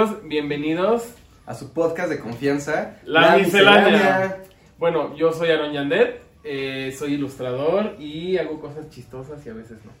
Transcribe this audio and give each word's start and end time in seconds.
amigos? 0.00 0.22
Bienvenidos 0.24 1.14
a 1.46 1.54
su 1.54 1.72
podcast 1.72 2.08
de 2.08 2.20
confianza, 2.20 2.96
La, 3.04 3.36
miscelánea. 3.36 4.42
Bueno, 4.78 5.14
yo 5.16 5.32
soy 5.32 5.50
Aaron 5.50 5.72
Yandet, 5.72 6.22
eh, 6.42 6.94
soy 6.96 7.14
ilustrador 7.14 7.96
y 7.98 8.38
hago 8.38 8.60
cosas 8.60 8.88
chistosas 8.88 9.44
y 9.44 9.50
a 9.50 9.54
veces 9.54 9.78
no. 9.84 9.92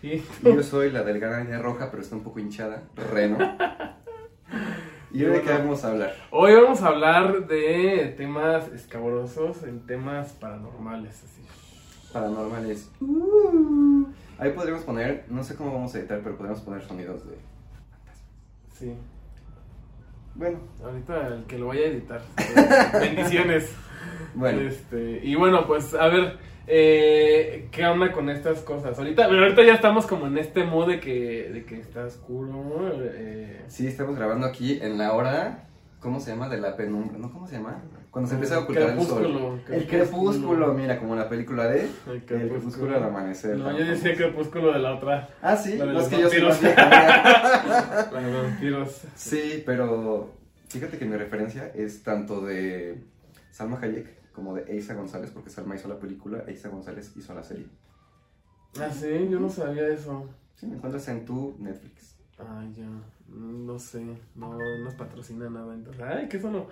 ¿Sí? 0.00 0.22
Yo 0.42 0.62
soy 0.62 0.90
la 0.90 1.02
delgada 1.04 1.42
niña 1.42 1.58
roja, 1.58 1.90
pero 1.90 2.02
está 2.02 2.16
un 2.16 2.22
poco 2.22 2.38
hinchada, 2.38 2.82
Reno. 2.96 3.38
¿Y 5.12 5.24
hoy 5.24 5.32
de 5.32 5.42
qué 5.42 5.52
vamos 5.52 5.84
a 5.84 5.90
hablar? 5.90 6.14
Hoy 6.30 6.54
vamos 6.54 6.82
a 6.82 6.88
hablar 6.88 7.46
de 7.46 8.14
temas 8.16 8.68
escabrosos, 8.68 9.62
en 9.62 9.86
temas 9.86 10.32
paranormales, 10.32 11.22
así. 11.24 11.42
Paranormales. 12.12 12.90
Uh. 13.00 14.06
Ahí 14.38 14.52
podríamos 14.52 14.84
poner, 14.84 15.24
no 15.28 15.42
sé 15.42 15.54
cómo 15.54 15.72
vamos 15.72 15.94
a 15.94 15.98
editar, 15.98 16.20
pero 16.22 16.36
podríamos 16.36 16.62
poner 16.62 16.82
sonidos 16.82 17.26
de 17.26 17.36
Sí. 18.78 18.94
Bueno. 20.36 20.58
Ahorita 20.84 21.28
el 21.28 21.44
que 21.44 21.58
lo 21.58 21.68
vaya 21.68 21.82
a 21.82 21.86
editar. 21.86 22.22
Bendiciones. 23.00 23.74
Bueno. 24.34 24.60
Este, 24.60 25.20
y 25.22 25.34
bueno, 25.34 25.66
pues 25.66 25.94
a 25.94 26.08
ver, 26.08 26.38
eh, 26.66 27.68
¿qué 27.72 27.86
onda 27.86 28.12
con 28.12 28.28
estas 28.28 28.60
cosas? 28.60 28.98
Ahorita, 28.98 29.24
ahorita 29.24 29.64
ya 29.64 29.74
estamos 29.74 30.06
como 30.06 30.26
en 30.26 30.36
este 30.36 30.64
mood 30.64 30.88
de 30.88 31.00
que, 31.00 31.50
de 31.52 31.64
que 31.64 31.80
está 31.80 32.04
oscuro. 32.04 32.82
Eh. 33.02 33.64
Sí, 33.68 33.86
estamos 33.86 34.16
grabando 34.16 34.46
aquí 34.46 34.78
en 34.82 34.98
la 34.98 35.14
hora, 35.14 35.68
¿cómo 36.00 36.20
se 36.20 36.32
llama? 36.32 36.48
De 36.50 36.58
la 36.58 36.76
penumbra, 36.76 37.16
¿no? 37.18 37.32
¿Cómo 37.32 37.46
se 37.46 37.56
llama? 37.56 37.82
Cuando 38.10 38.28
se 38.28 38.34
empieza 38.34 38.56
a 38.56 38.58
ocultar 38.60 38.90
el 38.90 39.02
sol. 39.02 39.60
El 39.68 39.86
crepúsculo, 39.86 40.72
mira, 40.74 40.98
como 40.98 41.14
la 41.14 41.28
película 41.28 41.68
de 41.68 41.88
El 42.06 42.24
crepúsculo, 42.24 42.92
del 42.92 43.02
amanecer. 43.04 43.56
No, 43.56 43.76
yo 43.76 43.84
decía 43.84 44.14
crepúsculo 44.14 44.72
de 44.72 44.78
la 44.78 44.94
otra. 44.94 45.28
Ah, 45.42 45.56
sí, 45.56 45.76
la 45.76 45.86
de 45.86 46.08
que 46.08 46.20
yo 46.20 46.30
soy 46.30 46.40
vampiros. 48.12 49.02
Sí, 49.14 49.62
pero 49.66 50.32
fíjate 50.68 50.98
que 50.98 51.04
mi 51.04 51.16
referencia 51.16 51.70
es 51.74 52.02
tanto 52.02 52.40
de 52.40 53.04
Salma 53.50 53.78
Hayek 53.80 54.32
como 54.32 54.54
de 54.54 54.64
Eisa 54.72 54.94
González, 54.94 55.30
porque 55.30 55.50
Salma 55.50 55.76
hizo 55.76 55.88
la 55.88 55.98
película, 55.98 56.44
Eisa 56.46 56.68
González 56.68 57.12
hizo 57.16 57.34
la 57.34 57.42
serie. 57.42 57.66
Ah, 58.78 58.90
sí, 58.92 59.28
yo 59.30 59.40
no 59.40 59.48
sabía 59.48 59.88
eso. 59.88 60.28
Sí, 60.54 60.66
me 60.66 60.76
encuentras 60.76 61.06
en 61.08 61.24
tu 61.24 61.56
Netflix. 61.58 62.15
Ay, 62.38 62.72
ya. 62.74 62.86
No 63.28 63.78
sé, 63.78 64.04
no 64.34 64.56
nos 64.84 64.94
patrocina 64.94 65.50
nada. 65.50 65.74
Entonces, 65.74 66.02
ay, 66.02 66.28
¿qué 66.28 66.40
solo? 66.40 66.68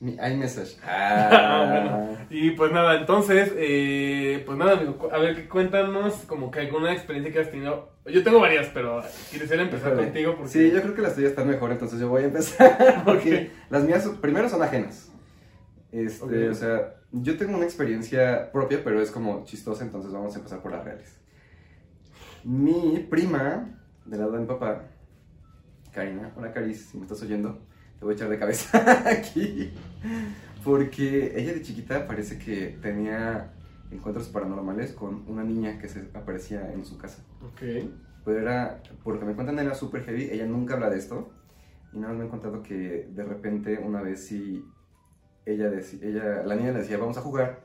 Mi 0.00 0.12
iMessage. 0.16 0.78
Ah. 0.86 2.14
Y 2.30 2.52
pues 2.52 2.72
nada, 2.72 2.98
entonces, 2.98 3.52
eh, 3.56 4.42
pues 4.46 4.56
nada, 4.56 4.72
amigo, 4.72 5.10
a 5.12 5.18
ver, 5.18 5.48
cuéntanos 5.48 6.14
como 6.26 6.50
que 6.50 6.60
alguna 6.60 6.92
experiencia 6.92 7.32
que 7.32 7.40
has 7.40 7.50
tenido. 7.50 7.90
Yo 8.06 8.22
tengo 8.22 8.40
varias, 8.40 8.68
pero 8.72 9.02
quisiera 9.30 9.62
empezar 9.62 9.94
contigo. 9.96 10.36
Porque... 10.36 10.50
Sí, 10.50 10.70
yo 10.70 10.80
creo 10.80 10.94
que 10.94 11.02
las 11.02 11.14
tuyas 11.14 11.30
están 11.30 11.48
mejor, 11.48 11.72
entonces 11.72 12.00
yo 12.00 12.08
voy 12.08 12.22
a 12.22 12.26
empezar. 12.26 13.02
Porque 13.04 13.50
las 13.68 13.84
mías, 13.84 14.08
primero 14.20 14.48
son 14.48 14.62
ajenas. 14.62 15.10
Este, 15.92 16.48
o 16.48 16.54
sea, 16.54 16.94
yo 17.12 17.36
tengo 17.36 17.56
una 17.56 17.64
experiencia 17.64 18.50
propia, 18.52 18.82
pero 18.82 19.02
es 19.02 19.10
como 19.10 19.44
chistosa, 19.44 19.84
entonces 19.84 20.12
vamos 20.12 20.34
a 20.34 20.38
empezar 20.38 20.62
por 20.62 20.72
las 20.72 20.84
reales. 20.84 21.19
Mi 22.44 23.06
prima 23.10 23.68
del 24.06 24.20
lado 24.20 24.32
de 24.32 24.40
mi 24.40 24.46
papá, 24.46 24.84
Karina, 25.92 26.32
hola 26.36 26.52
Caris, 26.52 26.86
si 26.86 26.96
me 26.96 27.02
estás 27.02 27.20
oyendo, 27.22 27.58
te 27.98 28.04
voy 28.04 28.14
a 28.14 28.16
echar 28.16 28.30
de 28.30 28.38
cabeza 28.38 29.08
aquí. 29.10 29.72
Porque 30.64 31.34
ella 31.36 31.52
de 31.52 31.60
chiquita 31.60 32.06
parece 32.06 32.38
que 32.38 32.78
tenía 32.80 33.52
encuentros 33.90 34.28
paranormales 34.28 34.92
con 34.92 35.24
una 35.28 35.44
niña 35.44 35.78
que 35.78 35.88
se 35.88 36.08
aparecía 36.14 36.72
en 36.72 36.84
su 36.86 36.96
casa. 36.96 37.22
Ok. 37.42 37.90
Pero 38.24 38.40
era, 38.40 38.82
por 39.04 39.14
lo 39.14 39.20
que 39.20 39.26
me 39.26 39.34
cuentan, 39.34 39.58
era 39.58 39.74
súper 39.74 40.04
heavy. 40.04 40.30
Ella 40.30 40.46
nunca 40.46 40.74
habla 40.74 40.88
de 40.88 40.98
esto. 40.98 41.30
Y 41.92 41.98
nada 41.98 42.12
más 42.12 42.18
me 42.18 42.24
han 42.24 42.30
contado 42.30 42.62
que 42.62 43.08
de 43.10 43.24
repente, 43.24 43.78
una 43.78 44.00
vez 44.00 44.26
sí, 44.26 44.64
ella, 45.44 45.68
decía, 45.68 45.98
ella 46.02 46.42
la 46.44 46.54
niña 46.54 46.72
le 46.72 46.80
decía, 46.80 46.96
vamos 46.96 47.18
a 47.18 47.22
jugar. 47.22 47.64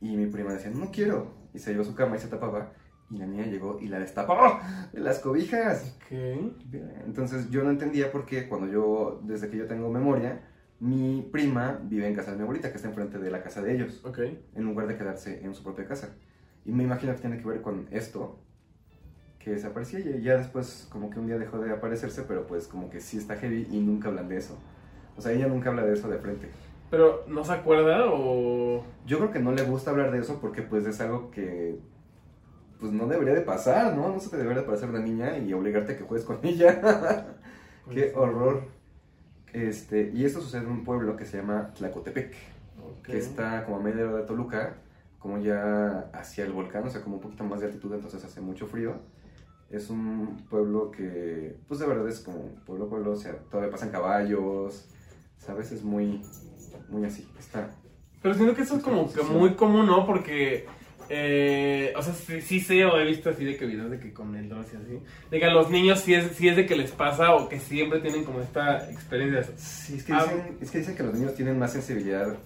Y 0.00 0.16
mi 0.16 0.26
prima 0.26 0.52
decía, 0.52 0.70
no 0.70 0.90
quiero. 0.92 1.34
Y 1.52 1.58
se 1.58 1.72
iba 1.72 1.82
a 1.82 1.84
su 1.84 1.94
cama 1.94 2.16
y 2.16 2.20
se 2.20 2.28
tapaba. 2.28 2.72
Y 3.10 3.18
la 3.18 3.26
niña 3.26 3.46
llegó 3.46 3.78
y 3.80 3.88
la 3.88 3.98
destapó 3.98 4.60
de 4.92 5.00
las 5.00 5.18
cobijas. 5.20 5.96
Okay. 6.04 6.56
Entonces 7.06 7.50
yo 7.50 7.64
no 7.64 7.70
entendía 7.70 8.12
por 8.12 8.26
qué 8.26 8.48
cuando 8.48 8.66
yo, 8.68 9.20
desde 9.24 9.48
que 9.48 9.56
yo 9.56 9.66
tengo 9.66 9.90
memoria, 9.90 10.42
mi 10.80 11.28
prima 11.32 11.80
vive 11.82 12.06
en 12.06 12.14
casa 12.14 12.32
de 12.32 12.36
mi 12.36 12.42
abuelita, 12.42 12.70
que 12.70 12.76
está 12.76 12.88
enfrente 12.88 13.18
de 13.18 13.30
la 13.30 13.42
casa 13.42 13.62
de 13.62 13.74
ellos. 13.74 14.04
Ok. 14.04 14.18
En 14.54 14.64
lugar 14.64 14.86
de 14.86 14.96
quedarse 14.96 15.44
en 15.44 15.54
su 15.54 15.62
propia 15.62 15.86
casa. 15.86 16.16
Y 16.64 16.72
me 16.72 16.84
imagino 16.84 17.14
que 17.14 17.20
tiene 17.20 17.38
que 17.38 17.48
ver 17.48 17.62
con 17.62 17.88
esto, 17.90 18.38
que 19.38 19.52
desaparecía 19.52 20.00
y 20.00 20.20
ya 20.22 20.36
después 20.36 20.86
como 20.90 21.08
que 21.08 21.18
un 21.18 21.26
día 21.26 21.38
dejó 21.38 21.58
de 21.58 21.72
aparecerse, 21.72 22.22
pero 22.22 22.46
pues 22.46 22.66
como 22.66 22.90
que 22.90 23.00
sí 23.00 23.16
está 23.16 23.36
heavy 23.36 23.66
y 23.70 23.80
nunca 23.80 24.08
hablan 24.08 24.28
de 24.28 24.36
eso. 24.36 24.58
O 25.16 25.20
sea, 25.20 25.32
ella 25.32 25.48
nunca 25.48 25.70
habla 25.70 25.84
de 25.84 25.94
eso 25.94 26.08
de 26.08 26.18
frente. 26.18 26.48
Pero, 26.90 27.24
¿no 27.28 27.44
se 27.44 27.52
acuerda 27.52 28.06
o...? 28.06 28.84
Yo 29.06 29.18
creo 29.18 29.30
que 29.30 29.40
no 29.40 29.52
le 29.52 29.62
gusta 29.62 29.90
hablar 29.90 30.10
de 30.10 30.20
eso 30.20 30.40
porque 30.40 30.62
pues 30.62 30.86
es 30.86 31.00
algo 31.00 31.30
que 31.30 31.78
pues 32.78 32.92
no 32.92 33.06
debería 33.06 33.34
de 33.34 33.40
pasar, 33.40 33.96
¿no? 33.96 34.08
No 34.08 34.20
se 34.20 34.30
te 34.30 34.36
debería 34.36 34.60
de 34.62 34.66
parecer 34.66 34.88
una 34.88 35.00
niña 35.00 35.38
y 35.38 35.52
obligarte 35.52 35.92
a 35.92 35.96
que 35.96 36.04
juegues 36.04 36.26
con 36.26 36.38
ella. 36.42 37.26
Qué 37.90 38.12
horror. 38.14 38.62
Este, 39.52 40.10
y 40.14 40.24
esto 40.24 40.40
sucede 40.40 40.62
en 40.62 40.70
un 40.70 40.84
pueblo 40.84 41.16
que 41.16 41.24
se 41.24 41.38
llama 41.38 41.72
Tlacotepec, 41.74 42.34
que 43.02 43.18
está 43.18 43.64
como 43.64 43.78
a 43.78 43.80
medio 43.80 44.14
de 44.14 44.22
Toluca, 44.24 44.76
como 45.18 45.38
ya 45.38 46.10
hacia 46.12 46.44
el 46.44 46.52
volcán, 46.52 46.86
o 46.86 46.90
sea, 46.90 47.02
como 47.02 47.16
un 47.16 47.22
poquito 47.22 47.44
más 47.44 47.60
de 47.60 47.66
altitud, 47.66 47.92
entonces 47.94 48.22
hace 48.24 48.40
mucho 48.40 48.66
frío. 48.66 48.94
Es 49.70 49.90
un 49.90 50.46
pueblo 50.48 50.90
que, 50.90 51.56
pues 51.66 51.80
de 51.80 51.86
verdad 51.86 52.08
es 52.08 52.20
como 52.20 52.54
pueblo, 52.66 52.88
pueblo, 52.88 53.12
o 53.12 53.16
sea, 53.16 53.36
todavía 53.50 53.70
pasan 53.70 53.90
caballos, 53.90 54.88
¿sabes? 55.38 55.72
Es 55.72 55.82
muy, 55.82 56.22
muy 56.88 57.04
así, 57.04 57.28
está. 57.38 57.70
Pero 58.22 58.34
siento 58.34 58.54
que 58.54 58.62
eso 58.62 58.76
es 58.76 58.82
como 58.82 59.10
que 59.12 59.22
muy 59.22 59.54
común, 59.54 59.86
¿no? 59.86 60.06
Porque 60.06 60.66
eh, 61.08 61.92
o 61.96 62.02
sea, 62.02 62.12
sí, 62.14 62.60
sé 62.60 62.84
o 62.84 62.98
he 62.98 63.04
visto 63.04 63.30
así 63.30 63.44
de 63.44 63.56
que 63.56 63.66
videos 63.66 63.90
de 63.90 63.98
que 63.98 64.12
con 64.12 64.34
el 64.34 64.46
y 64.46 64.52
así. 64.52 65.00
De 65.30 65.38
que 65.38 65.44
a 65.44 65.50
los 65.50 65.70
niños 65.70 66.00
sí 66.00 66.14
es, 66.14 66.32
sí 66.36 66.48
es 66.48 66.56
de 66.56 66.66
que 66.66 66.76
les 66.76 66.90
pasa 66.90 67.34
o 67.34 67.48
que 67.48 67.58
siempre 67.58 68.00
tienen 68.00 68.24
como 68.24 68.40
esta 68.40 68.90
experiencia. 68.90 69.44
Sí, 69.56 69.96
es 69.96 70.04
que, 70.04 70.12
ah. 70.12 70.22
dicen, 70.22 70.58
es 70.60 70.70
que 70.70 70.78
dicen 70.78 70.96
que 70.96 71.02
los 71.02 71.14
niños 71.14 71.34
tienen 71.34 71.58
más 71.58 71.72
sensibilidad 71.72 72.36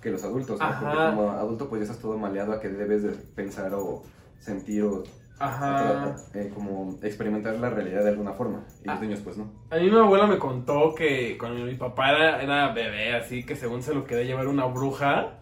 que 0.00 0.10
los 0.10 0.22
adultos, 0.22 0.60
Porque 0.60 0.84
como 0.84 1.30
adulto 1.32 1.68
pues 1.68 1.80
ya 1.80 1.84
estás 1.84 2.00
todo 2.00 2.16
maleado 2.16 2.52
a 2.52 2.60
que 2.60 2.68
debes 2.68 3.02
de 3.02 3.10
pensar 3.10 3.72
o 3.74 4.04
sentir 4.38 4.84
o 4.84 5.02
Ajá. 5.40 6.16
Eh, 6.34 6.50
como 6.52 6.98
experimentar 7.02 7.56
la 7.56 7.70
realidad 7.70 8.02
de 8.02 8.10
alguna 8.10 8.32
forma. 8.32 8.64
Y 8.82 8.88
los 8.88 8.96
ah. 8.96 9.00
niños, 9.00 9.20
pues 9.20 9.36
no. 9.36 9.50
A 9.70 9.76
mí 9.76 9.90
mi 9.90 9.96
abuela 9.96 10.26
me 10.26 10.38
contó 10.38 10.94
que 10.94 11.36
cuando 11.38 11.64
mi 11.64 11.74
papá 11.74 12.10
era, 12.10 12.42
era 12.42 12.72
bebé, 12.72 13.14
así 13.14 13.44
que 13.44 13.54
según 13.54 13.82
se 13.82 13.94
lo 13.94 14.04
quería 14.04 14.24
llevar 14.24 14.48
una 14.48 14.66
bruja, 14.66 15.37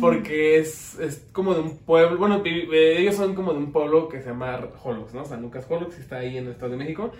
porque 0.00 0.58
es, 0.58 0.98
es, 0.98 1.26
como 1.32 1.54
de 1.54 1.60
un 1.60 1.78
pueblo, 1.78 2.16
bueno, 2.18 2.42
ellos 2.44 3.16
son 3.16 3.34
como 3.34 3.52
de 3.52 3.58
un 3.58 3.72
pueblo 3.72 4.08
que 4.08 4.20
se 4.20 4.28
llama 4.28 4.60
Holux, 4.82 5.14
¿no? 5.14 5.24
San 5.24 5.42
Lucas 5.42 5.66
Holux, 5.68 5.98
está 5.98 6.18
ahí 6.18 6.36
en 6.36 6.46
el 6.46 6.52
Estado 6.52 6.72
de 6.72 6.76
México. 6.78 7.12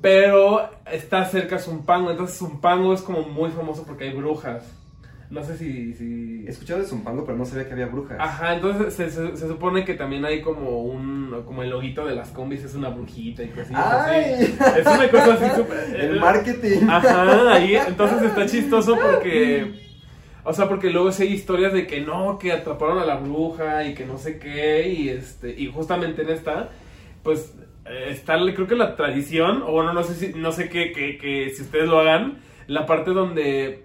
Pero 0.00 0.68
está 0.90 1.24
cerca 1.24 1.58
Zumpango, 1.58 2.10
entonces 2.10 2.38
Zumpango 2.38 2.94
es 2.94 3.02
como 3.02 3.22
muy 3.22 3.50
famoso 3.50 3.84
porque 3.84 4.04
hay 4.04 4.14
brujas. 4.14 4.64
No 5.30 5.42
sé 5.42 5.56
si... 5.56 5.94
si... 5.94 6.44
He 6.46 6.50
escuchado 6.50 6.80
de 6.80 6.86
Zumpango, 6.86 7.24
pero 7.24 7.38
no 7.38 7.46
sabía 7.46 7.66
que 7.66 7.72
había 7.72 7.86
brujas. 7.86 8.18
Ajá, 8.20 8.54
entonces 8.54 8.92
se, 8.92 9.10
se, 9.10 9.48
supone 9.48 9.84
que 9.84 9.94
también 9.94 10.24
hay 10.24 10.42
como 10.42 10.82
un... 10.82 11.42
Como 11.46 11.62
el 11.62 11.70
loguito 11.70 12.04
de 12.04 12.14
las 12.14 12.28
combis 12.30 12.64
es 12.64 12.74
una 12.74 12.90
brujita 12.90 13.42
y 13.42 13.48
cosas 13.48 13.72
así. 13.72 14.56
Es 14.78 14.86
una 14.86 15.10
cosa 15.10 15.34
así 15.34 15.56
súper... 15.56 15.96
El 16.00 16.20
marketing. 16.20 16.86
Ajá, 16.88 17.52
ahí 17.54 17.76
entonces 17.76 18.22
está 18.22 18.44
chistoso 18.44 18.94
porque 18.94 19.72
o 20.44 20.52
sea, 20.52 20.68
porque 20.68 20.90
luego 20.90 21.12
sí 21.12 21.24
hay 21.24 21.32
historias 21.32 21.72
de 21.72 21.86
que 21.86 22.00
no, 22.00 22.38
que 22.38 22.52
atraparon 22.52 22.98
a 22.98 23.06
la 23.06 23.16
bruja 23.16 23.84
y 23.84 23.94
que 23.94 24.04
no 24.04 24.18
sé 24.18 24.38
qué, 24.38 24.88
y 24.88 25.08
este, 25.08 25.50
y 25.58 25.70
justamente 25.70 26.22
en 26.22 26.30
esta, 26.30 26.70
pues, 27.22 27.54
está, 27.84 28.36
creo 28.54 28.66
que 28.66 28.76
la 28.76 28.96
tradición, 28.96 29.62
o 29.62 29.72
bueno, 29.72 29.92
no 29.92 30.02
sé 30.02 30.14
si, 30.14 30.38
no 30.38 30.52
sé 30.52 30.68
qué, 30.68 30.92
que, 30.92 31.18
que 31.18 31.50
si 31.50 31.62
ustedes 31.62 31.88
lo 31.88 32.00
hagan, 32.00 32.40
la 32.66 32.86
parte 32.86 33.12
donde 33.12 33.84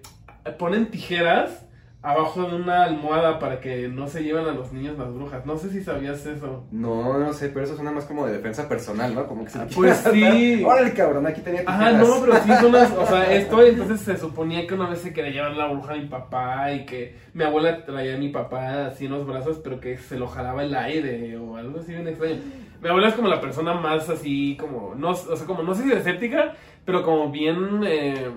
ponen 0.58 0.90
tijeras 0.90 1.67
abajo 2.00 2.42
de 2.42 2.54
una 2.54 2.84
almohada 2.84 3.40
para 3.40 3.60
que 3.60 3.88
no 3.88 4.06
se 4.06 4.22
lleven 4.22 4.46
a 4.46 4.52
los 4.52 4.72
niños 4.72 4.96
las 4.96 5.12
brujas. 5.12 5.44
No 5.44 5.58
sé 5.58 5.68
si 5.70 5.82
sabías 5.82 6.24
eso. 6.26 6.64
No, 6.70 7.18
no 7.18 7.32
sé, 7.32 7.48
pero 7.48 7.64
eso 7.64 7.74
suena 7.74 7.90
más 7.90 8.04
como 8.04 8.26
de 8.26 8.34
defensa 8.34 8.68
personal, 8.68 9.14
¿no? 9.14 9.26
Como 9.26 9.44
que 9.44 9.50
se 9.50 9.58
Pues 9.74 9.96
sí. 10.12 10.62
Órale, 10.64 10.92
cabrón, 10.92 11.26
aquí 11.26 11.40
tenía 11.40 11.60
tijeras. 11.60 11.80
Ajá, 11.80 11.92
no, 11.92 12.20
pero 12.20 12.40
sí 12.40 12.52
son 12.60 12.72
las, 12.72 12.92
o 12.92 13.06
sea, 13.06 13.32
esto 13.34 13.62
entonces 13.62 14.00
se 14.00 14.16
suponía 14.16 14.66
que 14.66 14.74
una 14.74 14.88
vez 14.88 15.00
se 15.00 15.12
quería 15.12 15.32
llevar 15.32 15.56
la 15.56 15.66
bruja 15.66 15.94
a 15.94 15.96
mi 15.96 16.06
papá 16.06 16.72
y 16.72 16.86
que 16.86 17.16
mi 17.34 17.42
abuela 17.42 17.84
traía 17.84 18.14
a 18.14 18.18
mi 18.18 18.28
papá 18.28 18.86
así 18.86 19.06
en 19.06 19.12
los 19.12 19.26
brazos, 19.26 19.60
pero 19.62 19.80
que 19.80 19.98
se 19.98 20.18
lo 20.18 20.28
jalaba 20.28 20.62
el 20.62 20.74
aire 20.76 21.36
o 21.36 21.56
algo 21.56 21.80
así 21.80 21.92
bien 21.92 22.06
extraño. 22.06 22.36
Mi 22.80 22.88
abuela 22.88 23.08
es 23.08 23.14
como 23.14 23.26
la 23.26 23.40
persona 23.40 23.74
más 23.74 24.08
así 24.08 24.56
como, 24.56 24.94
no, 24.94 25.10
o 25.10 25.14
sea, 25.36 25.46
como 25.48 25.64
no 25.64 25.74
sé 25.74 25.82
si 25.82 25.92
escéptica, 25.92 26.54
pero 26.84 27.02
como 27.02 27.30
bien... 27.30 27.80
Eh, 27.84 28.30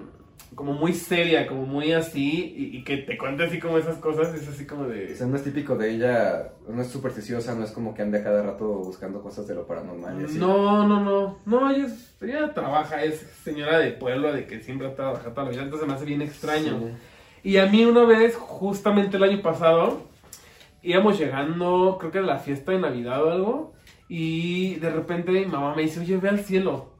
como 0.55 0.73
muy 0.73 0.93
seria, 0.93 1.47
como 1.47 1.65
muy 1.65 1.93
así, 1.93 2.53
y, 2.57 2.77
y 2.77 2.83
que 2.83 2.97
te 2.97 3.17
cuente 3.17 3.43
así 3.43 3.59
como 3.59 3.77
esas 3.77 3.97
cosas, 3.97 4.33
es 4.35 4.47
así 4.47 4.65
como 4.65 4.85
de... 4.85 5.13
O 5.13 5.15
sea, 5.15 5.25
no 5.27 5.35
es 5.37 5.43
típico 5.43 5.75
de 5.77 5.91
ella, 5.91 6.51
no 6.67 6.81
es 6.81 6.87
supersticiosa, 6.89 7.55
no 7.55 7.63
es 7.63 7.71
como 7.71 7.93
que 7.93 8.01
ande 8.01 8.21
cada 8.21 8.43
rato 8.43 8.65
buscando 8.67 9.21
cosas 9.21 9.47
de 9.47 9.55
lo 9.55 9.65
paranormal 9.65 10.21
y 10.21 10.25
así. 10.25 10.37
No, 10.37 10.85
no, 10.87 10.99
no, 11.03 11.37
no, 11.45 11.71
ella, 11.71 11.85
es- 11.85 12.15
ella 12.21 12.53
trabaja, 12.53 13.03
es 13.03 13.19
señora 13.43 13.79
de 13.79 13.91
pueblo, 13.91 14.33
de 14.33 14.45
que 14.45 14.61
siempre 14.61 14.87
ha 14.87 14.93
trabajado 14.95 15.31
toda 15.31 15.45
la 15.45 15.51
vida, 15.51 15.63
entonces 15.63 15.87
me 15.87 15.93
hace 15.93 16.05
bien 16.05 16.21
extraño. 16.21 16.79
Sí. 16.79 17.49
Y 17.49 17.57
a 17.57 17.65
mí 17.67 17.85
una 17.85 18.03
vez, 18.03 18.35
justamente 18.35 19.17
el 19.17 19.23
año 19.23 19.41
pasado, 19.41 20.01
íbamos 20.83 21.17
llegando, 21.17 21.97
creo 21.99 22.11
que 22.11 22.17
era 22.19 22.27
la 22.27 22.39
fiesta 22.39 22.71
de 22.73 22.79
Navidad 22.79 23.23
o 23.23 23.31
algo, 23.31 23.73
y 24.09 24.75
de 24.75 24.89
repente 24.89 25.31
mi 25.31 25.45
mamá 25.45 25.73
me 25.75 25.83
dice, 25.83 26.01
oye, 26.01 26.17
ve 26.17 26.29
al 26.29 26.39
cielo. 26.41 26.91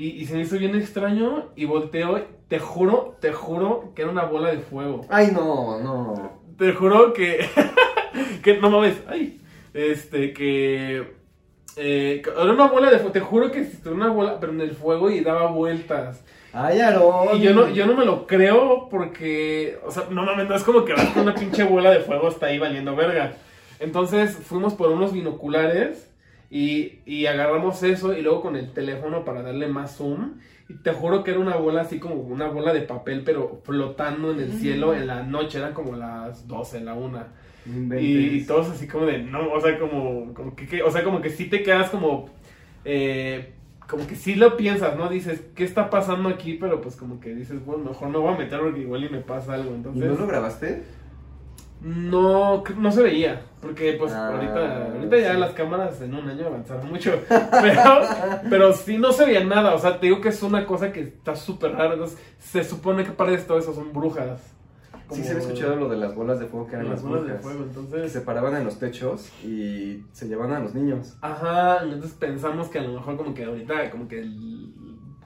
Y, 0.00 0.22
y 0.22 0.24
se 0.24 0.32
me 0.32 0.40
hizo 0.40 0.56
bien 0.56 0.74
extraño 0.74 1.50
y 1.56 1.66
volteo, 1.66 2.24
te 2.48 2.58
juro, 2.58 3.18
te 3.20 3.34
juro 3.34 3.92
que 3.94 4.00
era 4.00 4.10
una 4.10 4.24
bola 4.24 4.50
de 4.50 4.60
fuego. 4.60 5.04
Ay, 5.10 5.28
no, 5.30 5.78
no. 5.78 6.40
Te 6.56 6.72
juro 6.72 7.12
que, 7.12 7.46
que 8.42 8.56
no 8.56 8.70
mames, 8.70 8.96
ay, 9.06 9.42
este, 9.74 10.32
que, 10.32 11.06
eh, 11.76 12.22
era 12.24 12.50
una 12.50 12.68
bola 12.68 12.90
de 12.90 12.96
fuego, 12.96 13.12
te 13.12 13.20
juro 13.20 13.50
que 13.50 13.60
existía 13.60 13.92
una 13.92 14.08
bola, 14.08 14.40
pero 14.40 14.52
en 14.52 14.62
el 14.62 14.74
fuego 14.74 15.10
y 15.10 15.20
daba 15.20 15.50
vueltas. 15.50 16.24
Ay, 16.54 16.80
Aarón. 16.80 17.36
Y 17.36 17.40
yo 17.40 17.52
no, 17.52 17.68
yo 17.68 17.84
no 17.84 17.94
me 17.94 18.06
lo 18.06 18.26
creo 18.26 18.88
porque, 18.88 19.78
o 19.84 19.90
sea, 19.90 20.04
no 20.10 20.22
mames, 20.22 20.48
no 20.48 20.56
es 20.56 20.62
como 20.62 20.86
que 20.86 20.94
vas 20.94 21.08
con 21.08 21.24
una 21.24 21.34
pinche 21.34 21.64
bola 21.64 21.90
de 21.90 22.00
fuego 22.00 22.28
está 22.28 22.46
ahí 22.46 22.58
valiendo 22.58 22.96
verga. 22.96 23.34
Entonces 23.78 24.34
fuimos 24.34 24.72
por 24.72 24.88
unos 24.92 25.12
binoculares 25.12 26.09
y, 26.50 26.98
y 27.06 27.26
agarramos 27.26 27.82
eso 27.84 28.12
y 28.12 28.22
luego 28.22 28.42
con 28.42 28.56
el 28.56 28.72
teléfono 28.72 29.24
para 29.24 29.42
darle 29.42 29.68
más 29.68 29.96
zoom. 29.96 30.34
Y 30.68 30.74
te 30.74 30.92
juro 30.92 31.24
que 31.24 31.30
era 31.32 31.40
una 31.40 31.56
bola 31.56 31.82
así 31.82 31.98
como 31.98 32.14
una 32.16 32.46
bola 32.48 32.72
de 32.72 32.82
papel, 32.82 33.22
pero 33.24 33.60
flotando 33.64 34.32
en 34.32 34.40
el 34.40 34.52
cielo 34.52 34.94
en 34.94 35.06
la 35.06 35.22
noche, 35.22 35.58
eran 35.58 35.72
como 35.74 35.96
las 35.96 36.46
12, 36.46 36.80
la 36.80 36.94
1. 36.94 37.24
No 37.66 38.00
Y, 38.00 38.44
todos 38.44 38.70
así 38.70 38.86
como 38.86 39.06
de, 39.06 39.18
no, 39.18 39.52
o 39.52 39.60
sea, 39.60 39.78
como, 39.78 40.32
como 40.34 40.54
que, 40.56 40.66
que- 40.66 40.82
o 40.82 40.90
sea, 40.90 41.02
como 41.04 41.20
que 41.20 41.30
sí 41.30 41.46
te 41.46 41.62
quedas 41.62 41.90
como, 41.90 42.30
eh, 42.84 43.52
como 43.88 44.06
que 44.06 44.14
sí 44.14 44.36
lo 44.36 44.56
piensas, 44.56 44.96
¿no? 44.96 45.08
Dices, 45.08 45.42
¿qué 45.54 45.64
está 45.64 45.90
pasando 45.90 46.28
aquí? 46.28 46.54
Pero 46.54 46.80
pues 46.80 46.96
como 46.96 47.20
que 47.20 47.34
dices, 47.34 47.64
bueno, 47.64 47.84
mejor 47.90 48.08
no 48.10 48.20
voy 48.20 48.34
a 48.34 48.38
meter 48.38 48.60
porque 48.60 48.80
igual 48.80 49.04
y 49.04 49.08
me 49.08 49.20
pasa 49.20 49.54
algo. 49.54 49.72
¿Y 49.72 49.74
Entonces, 49.74 50.04
no 50.04 50.14
lo 50.14 50.26
grabaste? 50.26 50.84
No, 51.82 52.62
no 52.76 52.92
se 52.92 53.02
veía, 53.02 53.42
porque 53.62 53.94
pues 53.94 54.12
Ah, 54.12 54.28
ahorita, 54.28 54.86
ahorita 54.92 55.18
ya 55.18 55.34
las 55.34 55.52
cámaras 55.52 56.00
en 56.02 56.14
un 56.14 56.28
año 56.28 56.46
avanzaron 56.46 56.88
mucho, 56.88 57.12
pero, 57.28 57.82
pero 58.50 58.72
sí 58.72 58.98
no 58.98 59.12
se 59.12 59.24
veía 59.26 59.44
nada, 59.44 59.74
o 59.74 59.78
sea, 59.78 59.98
te 59.98 60.06
digo 60.06 60.20
que 60.20 60.28
es 60.28 60.42
una 60.42 60.66
cosa 60.66 60.92
que 60.92 61.00
está 61.00 61.34
súper 61.36 61.72
rara, 61.72 61.94
entonces 61.94 62.18
se 62.38 62.64
supone 62.64 63.04
que 63.04 63.12
para 63.12 63.32
esto 63.32 63.56
eso 63.58 63.72
son 63.74 63.92
brujas. 63.92 64.40
Sí, 65.10 65.24
se 65.24 65.30
había 65.32 65.42
escuchado 65.42 65.74
lo 65.74 65.88
de 65.88 65.96
las 65.96 66.14
bolas 66.14 66.38
de 66.38 66.46
fuego 66.46 66.68
que 66.68 66.74
eran 66.76 66.88
las 66.88 67.02
las 67.02 67.02
bolas 67.02 67.22
de 67.24 67.32
brujas. 67.32 67.42
fuego, 67.42 67.58
Que 67.64 67.68
entonces... 67.80 68.12
se 68.12 68.20
paraban 68.20 68.54
en 68.56 68.64
los 68.64 68.78
techos 68.78 69.28
y 69.44 70.04
se 70.12 70.28
llevaban 70.28 70.52
a 70.52 70.60
los 70.60 70.72
niños. 70.74 71.16
Ajá, 71.20 71.78
entonces 71.82 72.12
pensamos 72.12 72.68
que 72.68 72.78
a 72.78 72.82
lo 72.82 72.92
mejor 72.92 73.16
como 73.16 73.34
que 73.34 73.42
ahorita, 73.44 73.90
como 73.90 74.06
que, 74.06 74.20
el- 74.20 74.72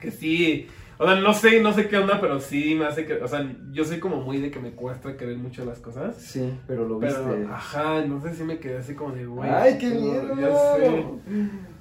que 0.00 0.10
sí, 0.10 0.68
o 0.98 1.06
sea, 1.06 1.16
no 1.16 1.32
sé, 1.34 1.60
no 1.60 1.72
sé 1.72 1.88
qué 1.88 1.96
onda, 1.98 2.20
pero 2.20 2.40
sí 2.40 2.74
me 2.74 2.86
hace 2.86 3.04
que, 3.06 3.14
o 3.14 3.28
sea, 3.28 3.46
yo 3.72 3.84
soy 3.84 3.98
como 4.00 4.20
muy 4.20 4.38
de 4.40 4.50
que 4.50 4.60
me 4.60 4.72
cuesta 4.72 5.16
creer 5.16 5.38
mucho 5.38 5.64
las 5.64 5.78
cosas. 5.80 6.16
Sí, 6.16 6.58
pero 6.66 6.86
lo 6.88 6.98
viste. 6.98 7.18
Pero, 7.26 7.52
ajá, 7.52 7.98
entonces 8.02 8.36
sí 8.36 8.44
me 8.44 8.58
quedé 8.58 8.78
así 8.78 8.94
como 8.94 9.14
de, 9.14 9.26
güey. 9.26 9.50
Ay, 9.50 9.78
qué 9.78 9.90
miedo. 9.90 10.34
Ya 10.40 10.76
sé. 10.76 11.04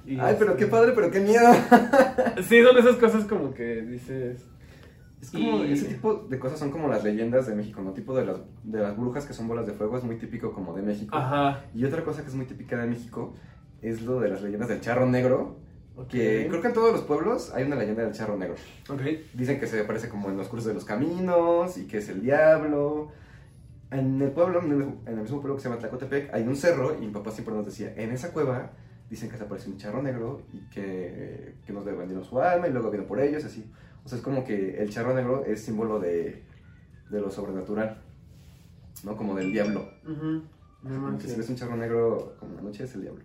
Y, 0.06 0.18
Ay, 0.20 0.36
pero 0.38 0.56
qué 0.56 0.64
este, 0.64 0.76
padre, 0.76 0.92
pero 0.94 1.10
qué 1.10 1.20
miedo. 1.20 1.46
Sí, 2.48 2.62
son 2.62 2.76
esas 2.76 2.96
cosas 2.96 3.24
como 3.24 3.54
que 3.54 3.82
dices, 3.82 4.44
Es 5.22 5.30
como, 5.30 5.64
Y- 5.64 5.72
ese 5.72 5.86
tipo 5.86 6.26
de 6.28 6.38
cosas 6.38 6.58
son 6.58 6.70
como 6.70 6.88
las 6.88 7.02
leyendas 7.04 7.46
de 7.46 7.54
México, 7.54 7.80
¿no? 7.80 7.92
Tipo 7.92 8.14
de 8.14 8.26
las, 8.26 8.36
de 8.64 8.80
las 8.80 8.96
brujas 8.96 9.24
que 9.24 9.32
son 9.32 9.48
bolas 9.48 9.66
de 9.66 9.72
fuego, 9.72 9.96
es 9.96 10.04
muy 10.04 10.16
típico 10.16 10.52
como 10.52 10.74
de 10.74 10.82
México. 10.82 11.16
ajá, 11.16 11.64
Y 11.74 11.84
otra 11.84 12.04
cosa 12.04 12.20
que 12.22 12.28
es 12.28 12.34
muy 12.34 12.44
típica 12.46 12.76
de 12.76 12.86
México 12.86 13.32
es 13.80 14.02
lo 14.02 14.20
de 14.20 14.28
las 14.28 14.42
leyendas 14.42 14.68
del 14.68 14.80
charro 14.82 15.06
negro, 15.06 15.56
que 16.08 16.46
creo 16.48 16.60
que 16.60 16.68
en 16.68 16.74
todos 16.74 16.92
los 16.92 17.02
pueblos 17.02 17.52
hay 17.54 17.64
una 17.64 17.76
leyenda 17.76 18.02
del 18.02 18.12
charro 18.12 18.36
negro. 18.36 18.56
ok, 18.88 19.00
Dicen 19.34 19.60
que 19.60 19.66
se 19.66 19.80
aparece 19.80 20.08
como 20.08 20.28
en 20.28 20.36
los 20.36 20.48
cursos 20.48 20.66
de 20.68 20.74
los 20.74 20.84
caminos 20.84 21.78
y 21.78 21.86
que 21.86 21.98
es 21.98 22.08
el 22.08 22.20
diablo. 22.22 23.12
En 23.90 24.20
el 24.20 24.32
pueblo, 24.32 24.60
en 24.60 24.72
el, 24.72 24.82
en 24.82 25.14
el 25.14 25.22
mismo 25.22 25.40
pueblo 25.40 25.54
que 25.56 25.62
se 25.62 25.68
llama 25.68 25.80
Tlacotepec, 25.80 26.34
hay 26.34 26.42
un 26.42 26.56
cerro 26.56 26.96
y 27.00 27.06
mi 27.06 27.12
papá 27.12 27.30
siempre 27.30 27.54
nos 27.54 27.64
decía, 27.64 27.94
en 27.96 28.10
esa 28.10 28.32
cueva 28.32 28.72
dicen 29.08 29.30
que 29.30 29.36
se 29.36 29.44
aparece 29.44 29.70
un 29.70 29.76
charro 29.76 30.02
negro 30.02 30.42
y 30.52 30.68
que, 30.70 31.54
que 31.64 31.72
nos 31.72 31.84
vendieron 31.84 32.24
su 32.24 32.40
alma 32.40 32.66
y 32.66 32.72
luego 32.72 32.90
vino 32.90 33.06
por 33.06 33.20
ellos, 33.20 33.44
así. 33.44 33.70
O 34.04 34.08
sea, 34.08 34.18
es 34.18 34.24
como 34.24 34.44
que 34.44 34.78
el 34.82 34.90
charro 34.90 35.14
negro 35.14 35.44
es 35.44 35.62
símbolo 35.62 36.00
de, 36.00 36.42
de 37.10 37.20
lo 37.20 37.30
sobrenatural, 37.30 38.02
¿no? 39.04 39.16
Como 39.16 39.36
del 39.36 39.52
diablo. 39.52 39.88
no 40.82 41.20
si 41.20 41.36
ves 41.36 41.48
un 41.48 41.56
charro 41.56 41.76
negro 41.76 42.36
como 42.40 42.54
la 42.56 42.62
noche 42.62 42.84
es 42.84 42.94
el 42.96 43.02
diablo. 43.02 43.22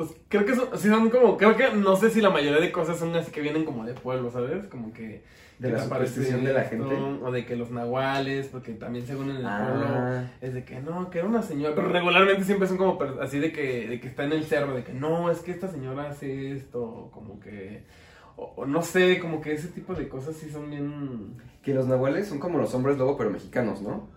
Pues 0.00 0.14
creo 0.28 0.46
que 0.46 0.56
son, 0.56 0.68
sí 0.78 0.88
son 0.88 1.10
como, 1.10 1.36
creo 1.36 1.54
que 1.58 1.72
no 1.74 1.94
sé 1.94 2.08
si 2.08 2.22
la 2.22 2.30
mayoría 2.30 2.58
de 2.58 2.72
cosas 2.72 2.98
son 2.98 3.14
así 3.14 3.30
que 3.30 3.42
vienen 3.42 3.66
como 3.66 3.84
de 3.84 3.92
pueblo, 3.92 4.30
¿sabes? 4.30 4.66
Como 4.68 4.94
que... 4.94 5.22
De 5.58 5.68
que 5.68 5.74
la 5.74 5.84
superstición 5.84 6.42
de 6.42 6.54
la 6.54 6.64
gente. 6.64 6.94
O 7.22 7.30
de 7.30 7.44
que 7.44 7.54
los 7.54 7.70
nahuales, 7.70 8.46
porque 8.48 8.72
también 8.72 9.06
según 9.06 9.28
en 9.28 9.36
el 9.36 9.46
Ah. 9.46 9.66
pueblo 9.68 10.28
es 10.40 10.54
de 10.54 10.64
que 10.64 10.80
no, 10.80 11.10
que 11.10 11.18
era 11.18 11.28
una 11.28 11.42
señora, 11.42 11.74
pero 11.74 11.90
regularmente 11.90 12.44
siempre 12.44 12.66
son 12.66 12.78
como 12.78 12.98
así 13.20 13.38
de 13.40 13.52
que, 13.52 13.88
de 13.88 14.00
que 14.00 14.08
está 14.08 14.24
en 14.24 14.32
el 14.32 14.44
cerro, 14.44 14.74
de 14.74 14.84
que 14.84 14.94
no, 14.94 15.30
es 15.30 15.40
que 15.40 15.50
esta 15.50 15.68
señora 15.68 16.08
hace 16.08 16.52
esto, 16.52 17.10
como 17.12 17.38
que, 17.38 17.84
o, 18.36 18.54
o 18.56 18.64
no 18.64 18.80
sé, 18.80 19.18
como 19.20 19.42
que 19.42 19.52
ese 19.52 19.68
tipo 19.68 19.94
de 19.94 20.08
cosas 20.08 20.34
sí 20.34 20.48
son 20.50 20.70
bien, 20.70 21.34
Que 21.62 21.74
los 21.74 21.86
nahuales 21.86 22.26
son 22.26 22.38
como 22.38 22.56
los 22.56 22.74
hombres 22.74 22.96
lobo, 22.96 23.18
pero 23.18 23.28
mexicanos, 23.28 23.82
¿no? 23.82 24.08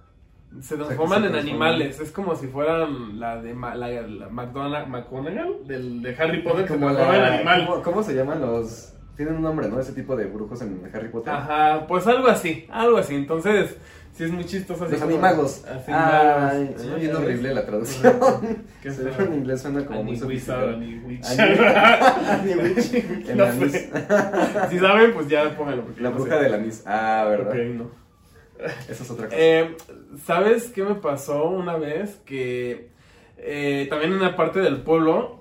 Se 0.62 0.76
transforman 0.76 1.22
se 1.22 1.26
en 1.28 1.32
transforman. 1.32 1.68
animales, 1.70 2.00
es 2.00 2.12
como 2.12 2.36
si 2.36 2.48
fueran 2.48 3.20
la 3.20 3.42
de 3.42 3.54
Ma- 3.54 3.76
la, 3.76 3.90
la 3.90 4.30
McDonald, 4.30 4.88
McGonagall 4.88 5.66
del, 5.68 6.02
de 6.02 6.16
Harry 6.18 6.42
Potter, 6.42 6.64
que 6.66 6.74
se 6.74 6.80
Como 6.80 6.88
transforma 6.94 7.16
en 7.18 7.22
la- 7.24 7.34
animal. 7.36 7.66
¿cómo, 7.68 7.82
cómo 7.82 8.04
se 8.04 8.14
llaman 8.16 8.42
los...? 8.42 8.90
Tienen 9.16 9.36
un 9.36 9.42
nombre, 9.44 9.68
¿no? 9.70 9.80
Ese 9.80 9.94
tipo 9.94 10.16
de 10.16 10.26
brujos 10.26 10.60
en 10.64 10.90
Harry 10.92 11.10
Potter. 11.10 11.32
Ajá, 11.34 11.86
pues 11.88 12.08
algo 12.08 12.28
así, 12.30 12.66
algo 12.72 12.98
así, 12.98 13.14
entonces, 13.14 13.78
sí 14.12 14.24
es 14.24 14.32
muy 14.32 14.44
chistoso. 14.44 14.86
así 14.86 14.94
Los 14.94 15.02
como- 15.02 15.14
animagos. 15.14 15.64
Así, 15.66 15.92
Ay, 15.92 16.76
Ah, 16.80 16.96
bien 16.98 17.16
horrible 17.16 17.54
la 17.54 17.64
traducción. 17.64 18.12
Qué 18.82 18.92
Se 18.92 19.08
en 19.08 19.34
inglés 19.36 19.62
suena 19.62 19.86
como 19.86 20.04
muy 20.04 20.18
sofisticado. 20.18 20.78
No. 23.36 23.46
Si 24.70 24.80
saben, 24.80 25.14
pues 25.14 25.28
ya 25.28 25.56
porque 25.56 25.76
La 26.02 26.10
no 26.10 26.16
bruja 26.16 26.38
sé. 26.38 26.44
del 26.44 26.54
anís. 26.56 26.84
Ah, 26.86 27.26
¿verdad? 27.30 27.50
Ok, 27.52 27.56
no. 27.76 28.03
Eso 28.90 29.04
es 29.04 29.12
otra 29.12 29.26
cosa. 29.28 29.38
Eh, 29.40 29.76
¿Sabes 30.26 30.70
qué 30.70 30.84
me 30.84 30.96
pasó 30.96 31.46
una 31.50 31.76
vez? 31.78 32.18
Que 32.26 32.90
eh, 33.38 33.88
también 33.90 34.14
en 34.14 34.22
la 34.22 34.36
parte 34.36 34.60
del 34.62 34.78
pueblo, 34.82 35.40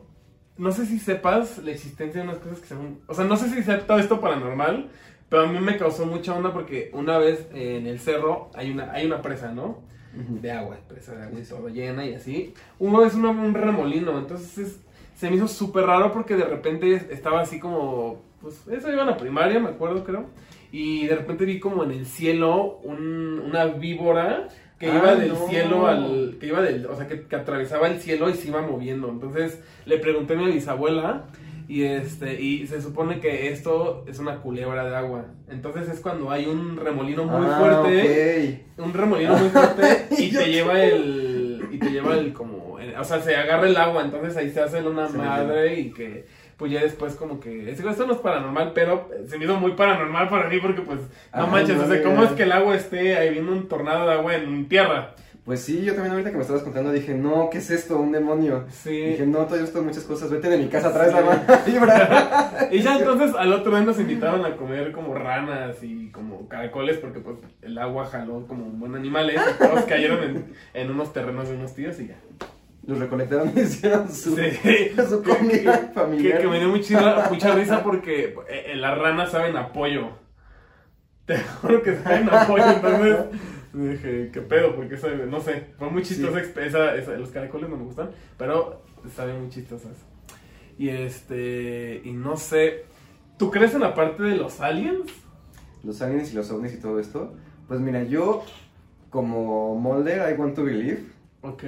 no 0.59 0.73
sé 0.73 0.87
si 0.87 0.99
sepas 0.99 1.59
la 1.59 1.71
existencia 1.71 2.21
de 2.23 2.29
unas 2.29 2.39
cosas 2.41 2.61
que 2.61 2.67
se 2.67 2.75
llaman... 2.75 2.99
O 3.07 3.15
sea, 3.15 3.25
no 3.25 3.37
sé 3.37 3.49
si 3.51 3.63
sea 3.63 3.87
todo 3.87 3.99
esto 3.99 4.21
paranormal, 4.21 4.91
pero 5.29 5.43
a 5.43 5.47
mí 5.47 5.59
me 5.61 5.77
causó 5.79 6.05
mucha 6.07 6.35
onda 6.35 6.53
porque 6.53 6.91
una 6.93 7.19
vez 7.19 7.47
eh, 7.55 7.79
en 7.79 7.87
el 7.87 7.99
cerro 8.01 8.51
hay 8.55 8.71
una, 8.71 8.93
hay 8.93 9.07
una 9.07 9.23
presa, 9.23 9.53
¿no? 9.53 9.81
De 10.15 10.53
agua, 10.53 10.77
presa 10.89 11.15
de 11.15 11.23
agua 11.25 11.41
y 11.41 11.43
todo 11.45 11.69
llena 11.71 12.05
y 12.05 12.13
así. 12.15 12.53
Una- 12.79 12.99
un 13.31 13.55
remolino, 13.55 14.19
entonces 14.19 14.59
es- 14.59 14.81
se 15.17 15.31
me 15.31 15.37
hizo 15.37 15.49
súper 15.49 15.87
raro 15.87 16.13
porque 16.13 16.35
de 16.37 16.45
repente 16.45 17.07
estaba 17.11 17.41
así 17.41 17.59
como, 17.61 18.21
pues 18.43 18.61
eso 18.69 18.93
iba 18.93 19.05
a 19.05 19.07
la 19.07 19.17
primaria, 19.17 19.59
me 19.61 19.69
acuerdo 19.71 20.05
creo, 20.05 20.27
y 20.73 21.07
de 21.07 21.15
repente 21.17 21.45
vi 21.45 21.61
como 21.61 21.85
en 21.85 21.93
el 21.93 22.07
cielo 22.07 22.81
un- 22.83 23.39
una 23.45 23.67
víbora 23.67 24.49
que 24.79 24.87
Ah, 24.91 24.97
iba 24.97 25.15
del 25.15 25.29
no. 25.29 25.47
cielo 25.49 25.87
al, 25.87 26.37
que 26.41 26.47
iba 26.49 26.61
del, 26.63 26.87
o 26.87 26.97
sea, 26.97 27.07
que, 27.07 27.23
que 27.29 27.37
atravesaba 27.37 27.87
el 27.89 28.01
cielo 28.01 28.29
y 28.31 28.35
se 28.35 28.49
iba 28.49 28.63
moviendo. 28.63 29.09
Entonces 29.11 29.63
le 29.87 29.99
pregunté 29.99 30.35
a 30.35 30.37
mi 30.39 30.51
bisabuela 30.51 31.27
y 31.69 31.85
este 31.85 32.43
y 32.43 32.67
se 32.67 32.83
supone 32.83 33.21
que 33.21 33.49
esto 33.53 34.05
es 34.09 34.19
una 34.19 34.41
culebra 34.41 34.85
de 34.89 34.97
agua. 34.97 35.27
Entonces 35.49 35.89
es 35.89 36.01
cuando 36.01 36.31
hay 36.33 36.47
un 36.47 36.77
remolino 36.77 37.25
muy 37.25 37.47
Ah, 37.49 37.59
fuerte 37.61 38.65
ok. 38.79 38.85
un 38.87 38.93
remolino 38.95 39.37
muy 39.37 39.49
fuerte 39.51 40.07
y 40.19 40.31
te 40.33 40.47
lleva 40.51 40.83
el 40.83 41.69
y 41.71 41.79
te 41.79 41.91
lleva 41.91 42.17
el 42.17 42.33
como 42.33 42.73
o 42.99 43.05
sea 43.05 43.21
se 43.21 43.37
agarra 43.37 43.69
el 43.69 43.77
agua 43.77 44.03
entonces 44.03 44.37
ahí 44.37 44.51
se 44.51 44.61
hace 44.61 44.83
una 44.83 45.09
Se 45.09 45.17
madre 45.17 45.79
y 45.81 45.91
que 45.93 46.27
pues 46.63 46.71
ya 46.71 46.81
después 46.81 47.17
como 47.17 47.41
que 47.41 47.71
es- 47.73 47.81
esto 47.81 48.07
no 48.07 48.13
es 48.13 48.21
paranormal 48.21 48.71
pero 48.73 49.09
se 49.27 49.37
me 49.37 49.45
hizo 49.47 49.57
muy 49.59 49.73
paranormal 49.73 50.29
para 50.29 50.49
mí 50.49 50.59
porque 50.61 50.83
pues 50.83 51.01
no 51.01 51.43
Ajá, 51.43 51.47
manches 51.47 51.77
o 51.81 51.87
sea 51.89 51.97
no, 51.97 52.05
cómo 52.05 52.23
es 52.23 52.31
que 52.31 52.45
el 52.45 52.53
agua 52.53 52.77
esté 52.77 53.17
ahí 53.17 53.31
viendo 53.31 53.51
un 53.51 53.69
tornado 53.69 54.07
de 54.07 54.13
agua 54.15 54.37
en 54.37 54.69
tierra 54.69 55.15
Pues 55.45 55.61
sí, 55.61 55.83
yo 55.83 55.95
también 55.95 56.13
ahorita 56.13 56.31
que 56.31 56.37
me 56.37 56.43
estabas 56.43 56.63
contando 56.63 56.93
dije, 56.93 57.15
no, 57.15 57.51
¿qué 57.51 57.59
es 57.59 57.69
esto? 57.73 57.99
Un 57.99 58.13
demonio. 58.13 58.65
sí 58.71 58.91
Dije, 58.93 59.27
no, 59.27 59.39
todavía 59.39 59.63
visto 59.63 59.83
muchas 59.83 60.05
cosas. 60.05 60.31
Vete 60.31 60.49
de 60.49 60.57
mi 60.57 60.69
casa, 60.69 60.93
traes 60.95 61.11
Sí. 61.11 61.17
la 61.19 61.25
mala 61.25 61.63
vibra. 61.67 62.69
y 62.71 62.79
ya 62.81 62.97
entonces 62.97 63.35
al 63.35 63.53
otro 63.53 63.73
día 63.75 63.81
nos 63.85 63.99
invitaron 63.99 64.45
a 64.45 64.57
comer 64.57 64.93
como 64.93 65.15
ranas 65.15 65.83
y 65.83 66.11
como 66.13 66.47
caracoles 66.49 66.99
porque 66.99 67.19
pues 67.19 67.39
el 67.61 67.77
agua 67.79 68.05
jaló 68.07 68.47
como 68.47 68.67
buen 68.67 68.95
animales 68.95 69.41
y 69.41 69.59
todos 69.59 69.83
cayeron 69.83 70.23
en, 70.23 70.45
en 70.75 70.91
unos 70.93 71.13
terrenos 71.13 71.49
de 71.49 71.57
unos 71.57 71.75
tíos 71.75 71.99
y 71.99 72.07
ya 72.07 72.19
Los 72.85 72.99
recolectaron 72.99 73.53
y 73.57 73.61
hicieron 73.61 74.11
su, 74.13 74.35
Sí. 74.37 74.91
su 75.09 75.23
comida 75.23 75.81
Que, 75.81 75.95
familiar. 75.95 76.41
que 76.41 76.49
me 76.49 76.59
dio 76.59 76.69
mucha, 76.69 77.29
mucha 77.31 77.55
risa 77.55 77.83
porque 77.83 78.35
eh, 78.49 78.67
eh, 78.73 78.77
las 78.77 78.99
ranas 78.99 79.31
saben 79.31 79.57
a 79.57 79.73
pollo. 79.73 80.11
Te 81.27 81.39
juro 81.61 81.83
que 81.83 81.97
saben 81.97 82.29
apoyo, 82.29 82.65
entonces 82.69 83.27
dije, 83.73 84.31
¿qué 84.33 84.41
pedo? 84.41 84.75
Porque 84.75 84.97
eso, 84.97 85.09
no 85.29 85.41
sé, 85.41 85.69
fue 85.79 85.91
muy 85.91 86.03
chistosa 86.03 86.41
esa, 86.41 86.95
esa, 86.97 87.13
los 87.13 87.31
caracoles 87.31 87.71
no 87.71 87.77
me 87.77 87.85
gustan, 87.85 88.11
pero 88.37 88.83
saben 89.15 89.41
muy 89.41 89.49
chistosas. 89.51 89.93
Y 90.77 90.89
este, 90.89 92.01
y 92.05 92.13
no 92.13 92.37
sé, 92.37 92.85
¿tú 93.39 93.51
crees 93.51 93.75
en 93.75 93.81
la 93.83 93.95
parte 93.95 94.25
de 94.25 94.35
los 94.37 94.61
aliens? 94.61 95.11
Los 95.85 96.03
aliens 96.03 96.33
y 96.33 96.35
los 96.37 96.51
ovnis 96.51 96.75
y 96.75 96.81
todo 96.81 96.99
esto. 96.99 97.35
Pues 97.69 97.79
mira, 97.81 98.03
yo 98.03 98.45
como 99.11 99.77
Mulder, 99.77 100.29
I 100.31 100.35
want 100.41 100.55
to 100.57 100.65
believe. 100.65 101.05
Ok. 101.43 101.65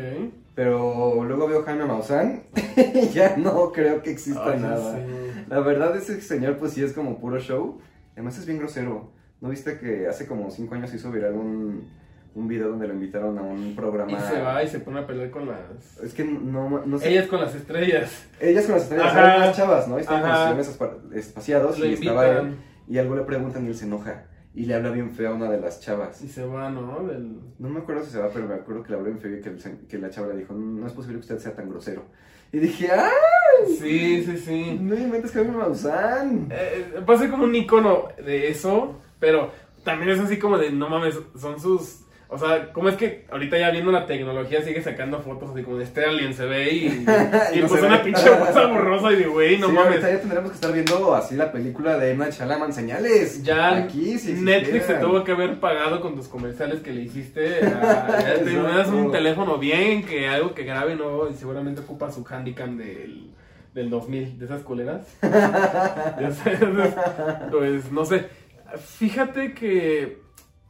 Pero 0.54 1.24
luego 1.24 1.48
veo 1.48 1.62
Jaime 1.64 1.84
Maussan 1.84 2.44
y 2.76 3.08
ya 3.12 3.36
no 3.36 3.72
creo 3.72 4.02
que 4.02 4.10
exista 4.10 4.54
nada. 4.56 5.00
La 5.48 5.60
verdad, 5.60 5.96
ese 5.96 6.20
señor, 6.20 6.58
pues 6.58 6.72
sí 6.72 6.82
es 6.82 6.92
como 6.92 7.18
puro 7.18 7.38
show. 7.40 7.80
Además, 8.12 8.38
es 8.38 8.46
bien 8.46 8.58
grosero. 8.58 9.10
¿No 9.40 9.48
viste 9.50 9.78
que 9.78 10.06
hace 10.06 10.26
como 10.26 10.50
cinco 10.50 10.76
años 10.76 10.94
hizo 10.94 11.10
viral 11.10 11.34
un, 11.34 11.88
un 12.36 12.48
video 12.48 12.68
donde 12.68 12.86
lo 12.86 12.94
invitaron 12.94 13.36
a 13.36 13.42
un 13.42 13.74
programa? 13.74 14.12
Y 14.12 14.20
se 14.20 14.40
va 14.40 14.62
y 14.62 14.68
se 14.68 14.78
pone 14.78 15.00
a 15.00 15.06
pelear 15.06 15.30
con 15.30 15.48
las. 15.48 15.98
Es 16.02 16.14
que 16.14 16.24
no, 16.24 16.86
no 16.86 16.98
sé. 16.98 17.10
Ellas 17.10 17.26
con 17.26 17.40
las 17.40 17.54
estrellas. 17.54 18.26
Ellas 18.40 18.64
con 18.66 18.76
las 18.76 18.84
estrellas, 18.84 19.12
eran 19.12 19.40
las 19.40 19.56
chavas, 19.56 19.88
¿no? 19.88 19.98
Están 19.98 20.22
con 20.22 20.56
los 20.56 20.78
espaciados 21.14 21.78
y 21.80 21.94
estaba 21.94 22.28
él. 22.28 22.56
Y 22.86 22.98
algo 22.98 23.16
le 23.16 23.22
preguntan 23.22 23.64
y 23.64 23.68
él 23.68 23.74
se 23.74 23.86
enoja. 23.86 24.24
Y 24.54 24.66
le 24.66 24.74
habla 24.74 24.90
bien 24.90 25.10
feo 25.10 25.32
a 25.32 25.34
una 25.34 25.50
de 25.50 25.60
las 25.60 25.80
chavas. 25.80 26.22
Y 26.22 26.28
se 26.28 26.46
va, 26.46 26.70
¿no? 26.70 27.04
Del... 27.06 27.40
No 27.58 27.68
me 27.68 27.80
acuerdo 27.80 28.04
si 28.04 28.12
se 28.12 28.18
va, 28.18 28.28
pero 28.32 28.46
me 28.46 28.54
acuerdo 28.54 28.82
que 28.82 28.90
le 28.90 28.96
habló 28.96 29.08
bien 29.08 29.20
feo 29.20 29.36
y 29.36 29.40
que, 29.40 29.86
que 29.88 29.98
la 29.98 30.10
chava 30.10 30.28
le 30.28 30.38
dijo, 30.38 30.54
no 30.54 30.86
es 30.86 30.92
posible 30.92 31.16
que 31.16 31.22
usted 31.22 31.38
sea 31.38 31.56
tan 31.56 31.68
grosero. 31.68 32.04
Y 32.52 32.58
dije, 32.60 32.88
¡ay! 32.92 33.76
Sí, 33.80 34.22
sí, 34.24 34.38
sí. 34.38 34.78
No 34.80 34.94
inventes 34.94 35.32
que 35.32 35.42
me 35.42 35.50
Maussan. 35.50 36.48
Eh, 36.52 36.92
eh, 36.94 37.02
pasa 37.04 37.28
como 37.28 37.44
un 37.44 37.54
icono 37.54 38.08
de 38.24 38.48
eso, 38.48 39.00
pero 39.18 39.50
también 39.82 40.10
es 40.10 40.20
así 40.20 40.38
como 40.38 40.56
de, 40.56 40.70
no 40.70 40.88
mames, 40.88 41.18
son 41.36 41.58
sus 41.58 42.04
o 42.28 42.38
sea, 42.38 42.72
¿cómo 42.72 42.88
es 42.88 42.96
que 42.96 43.26
ahorita 43.30 43.58
ya 43.58 43.70
viendo 43.70 43.92
la 43.92 44.06
tecnología 44.06 44.62
sigue 44.62 44.82
sacando 44.82 45.20
fotos 45.20 45.50
así 45.50 45.62
como 45.62 45.76
de 45.76 45.84
este 45.84 46.04
alien 46.04 46.34
se 46.34 46.46
ve 46.46 46.72
y, 46.72 46.86
y, 47.54 47.60
pues 47.60 47.82
una 47.82 48.02
pinche 48.02 48.24
cosa 48.24 48.66
borrosa 48.66 49.12
y 49.12 49.16
de 49.16 49.26
güey, 49.26 49.58
no 49.58 49.68
mames. 49.68 50.00
ya 50.00 50.18
tendremos 50.18 50.50
que 50.50 50.54
estar 50.54 50.72
viendo 50.72 51.14
así 51.14 51.36
la 51.36 51.52
película 51.52 51.98
de 51.98 52.12
Emma 52.12 52.30
Chalaman 52.30 52.72
señales. 52.72 53.42
Ya 53.42 53.76
Aquí, 53.76 54.16
Netflix 54.40 54.86
se 54.86 54.94
tuvo 54.94 55.22
que 55.22 55.32
haber 55.32 55.60
pagado 55.60 56.00
con 56.00 56.16
tus 56.16 56.28
comerciales 56.28 56.80
que 56.80 56.92
le 56.92 57.02
hiciste. 57.02 57.60
ya 57.60 58.38
te 58.44 58.54
das 58.54 58.88
un 58.88 59.12
teléfono 59.12 59.58
bien, 59.58 60.04
que 60.04 60.28
algo 60.28 60.54
que 60.54 60.64
grabe 60.64 60.96
no, 60.96 61.28
y 61.28 61.34
seguramente 61.34 61.82
ocupa 61.82 62.10
su 62.10 62.24
handicam 62.28 62.76
del 62.76 63.30
del 63.74 63.90
2000, 63.90 64.38
de 64.38 64.44
esas 64.44 64.62
culeras. 64.62 65.06
ya 65.22 66.30
sabes, 66.32 66.94
pues 67.50 67.92
no 67.92 68.04
sé. 68.04 68.26
Fíjate 68.78 69.52
que 69.52 70.23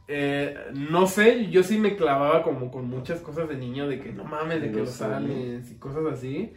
eh, 0.07 0.55
no 0.73 1.07
sé, 1.07 1.49
yo 1.49 1.63
sí 1.63 1.77
me 1.77 1.95
clavaba 1.95 2.43
como 2.43 2.71
con 2.71 2.87
muchas 2.87 3.21
cosas 3.21 3.49
de 3.49 3.57
niño, 3.57 3.87
de 3.87 3.99
que 3.99 4.11
no 4.11 4.23
mames, 4.23 4.61
de 4.61 4.71
que 4.71 4.79
los 4.79 5.01
aliens 5.01 5.71
y 5.71 5.75
cosas 5.75 6.05
así. 6.11 6.53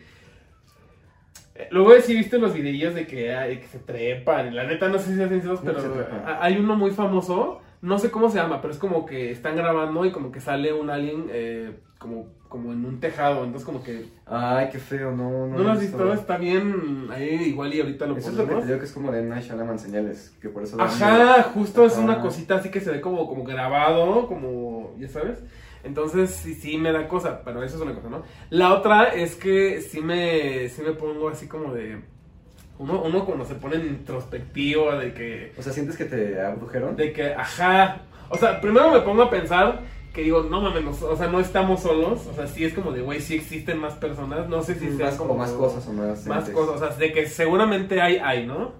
Eh, 1.54 1.68
luego 1.70 1.92
sí 2.00 2.14
viste 2.14 2.38
los 2.38 2.52
videillos 2.54 2.94
de 2.94 3.06
que, 3.06 3.58
que 3.60 3.66
se 3.66 3.78
trepan, 3.78 4.54
la 4.54 4.64
neta 4.64 4.88
no 4.88 4.98
sé 4.98 5.14
si 5.14 5.22
hacen 5.22 5.40
esos, 5.40 5.60
pero 5.60 5.80
hay 6.40 6.56
uno 6.56 6.76
muy 6.76 6.90
famoso, 6.90 7.62
no 7.80 7.98
sé 7.98 8.10
cómo 8.10 8.28
se 8.28 8.36
llama, 8.38 8.60
pero 8.60 8.72
es 8.72 8.78
como 8.78 9.06
que 9.06 9.30
están 9.30 9.56
grabando 9.56 10.04
y 10.04 10.12
como 10.12 10.30
que 10.30 10.40
sale 10.40 10.72
un 10.72 10.90
alien 10.90 11.26
eh, 11.30 11.80
como 11.98 12.26
como 12.48 12.72
en 12.72 12.84
un 12.84 12.98
tejado, 12.98 13.44
entonces 13.44 13.66
como 13.66 13.82
que... 13.82 14.06
Ay, 14.26 14.68
qué 14.72 14.78
feo, 14.78 15.10
no, 15.12 15.46
no. 15.46 15.58
¿No 15.58 15.58
lo 15.58 15.72
has 15.72 15.80
visto? 15.80 16.12
Está 16.12 16.38
bien, 16.38 17.06
ahí 17.10 17.48
igual 17.48 17.74
y 17.74 17.80
ahorita 17.80 18.06
lo 18.06 18.16
Eso 18.16 18.30
es 18.30 18.36
lo 18.36 18.48
que 18.48 18.54
te 18.54 18.66
digo 18.66 18.78
que 18.78 18.84
es 18.86 18.92
como 18.92 19.12
de 19.12 19.22
Night 19.22 19.44
Shyamalan 19.44 19.78
señales, 19.78 20.34
que 20.40 20.48
por 20.48 20.62
eso... 20.62 20.80
Ajá, 20.80 21.42
justo 21.54 21.84
es 21.84 21.96
una 21.98 22.20
cosita 22.20 22.56
así 22.56 22.70
que 22.70 22.80
se 22.80 22.90
ve 22.90 23.00
como, 23.00 23.28
como 23.28 23.44
grabado, 23.44 24.26
como, 24.26 24.94
ya 24.98 25.08
sabes. 25.08 25.40
Entonces 25.84 26.30
sí, 26.30 26.54
sí 26.54 26.78
me 26.78 26.90
da 26.90 27.06
cosa, 27.06 27.42
pero 27.44 27.62
eso 27.62 27.76
es 27.76 27.82
una 27.82 27.94
cosa, 27.94 28.08
¿no? 28.08 28.22
La 28.50 28.72
otra 28.72 29.08
es 29.08 29.34
que 29.34 29.82
sí 29.82 30.00
me, 30.00 30.68
sí 30.70 30.82
me 30.82 30.92
pongo 30.92 31.28
así 31.28 31.46
como 31.46 31.74
de... 31.74 32.00
Uno, 32.78 33.02
uno 33.02 33.26
cuando 33.26 33.44
se 33.44 33.56
pone 33.56 33.76
en 33.76 33.86
introspectiva 33.86 34.98
de 34.98 35.12
que... 35.12 35.52
O 35.58 35.62
sea, 35.62 35.72
¿sientes 35.72 35.96
que 35.96 36.04
te 36.04 36.40
abdujeron? 36.40 36.96
De 36.96 37.12
que, 37.12 37.34
ajá. 37.34 38.02
O 38.30 38.36
sea, 38.36 38.60
primero 38.60 38.90
me 38.90 39.00
pongo 39.00 39.22
a 39.22 39.30
pensar 39.30 39.82
que 40.12 40.22
digo, 40.22 40.42
no 40.42 40.60
mames, 40.60 41.02
o 41.02 41.16
sea, 41.16 41.28
no 41.28 41.40
estamos 41.40 41.82
solos, 41.82 42.26
o 42.26 42.34
sea, 42.34 42.46
sí 42.46 42.64
es 42.64 42.74
como 42.74 42.92
de, 42.92 43.02
güey, 43.02 43.20
sí 43.20 43.34
existen 43.34 43.78
más 43.78 43.94
personas, 43.94 44.48
no 44.48 44.62
sé 44.62 44.74
si 44.74 44.96
sean 44.96 45.16
como, 45.16 45.34
más 45.34 45.50
cosas 45.52 45.86
o 45.86 45.92
más... 45.92 46.26
Más 46.26 46.48
cosas, 46.50 46.74
o 46.76 46.78
sea, 46.78 46.96
de 46.96 47.12
que 47.12 47.26
seguramente 47.26 48.00
hay, 48.00 48.16
hay, 48.16 48.46
¿no? 48.46 48.72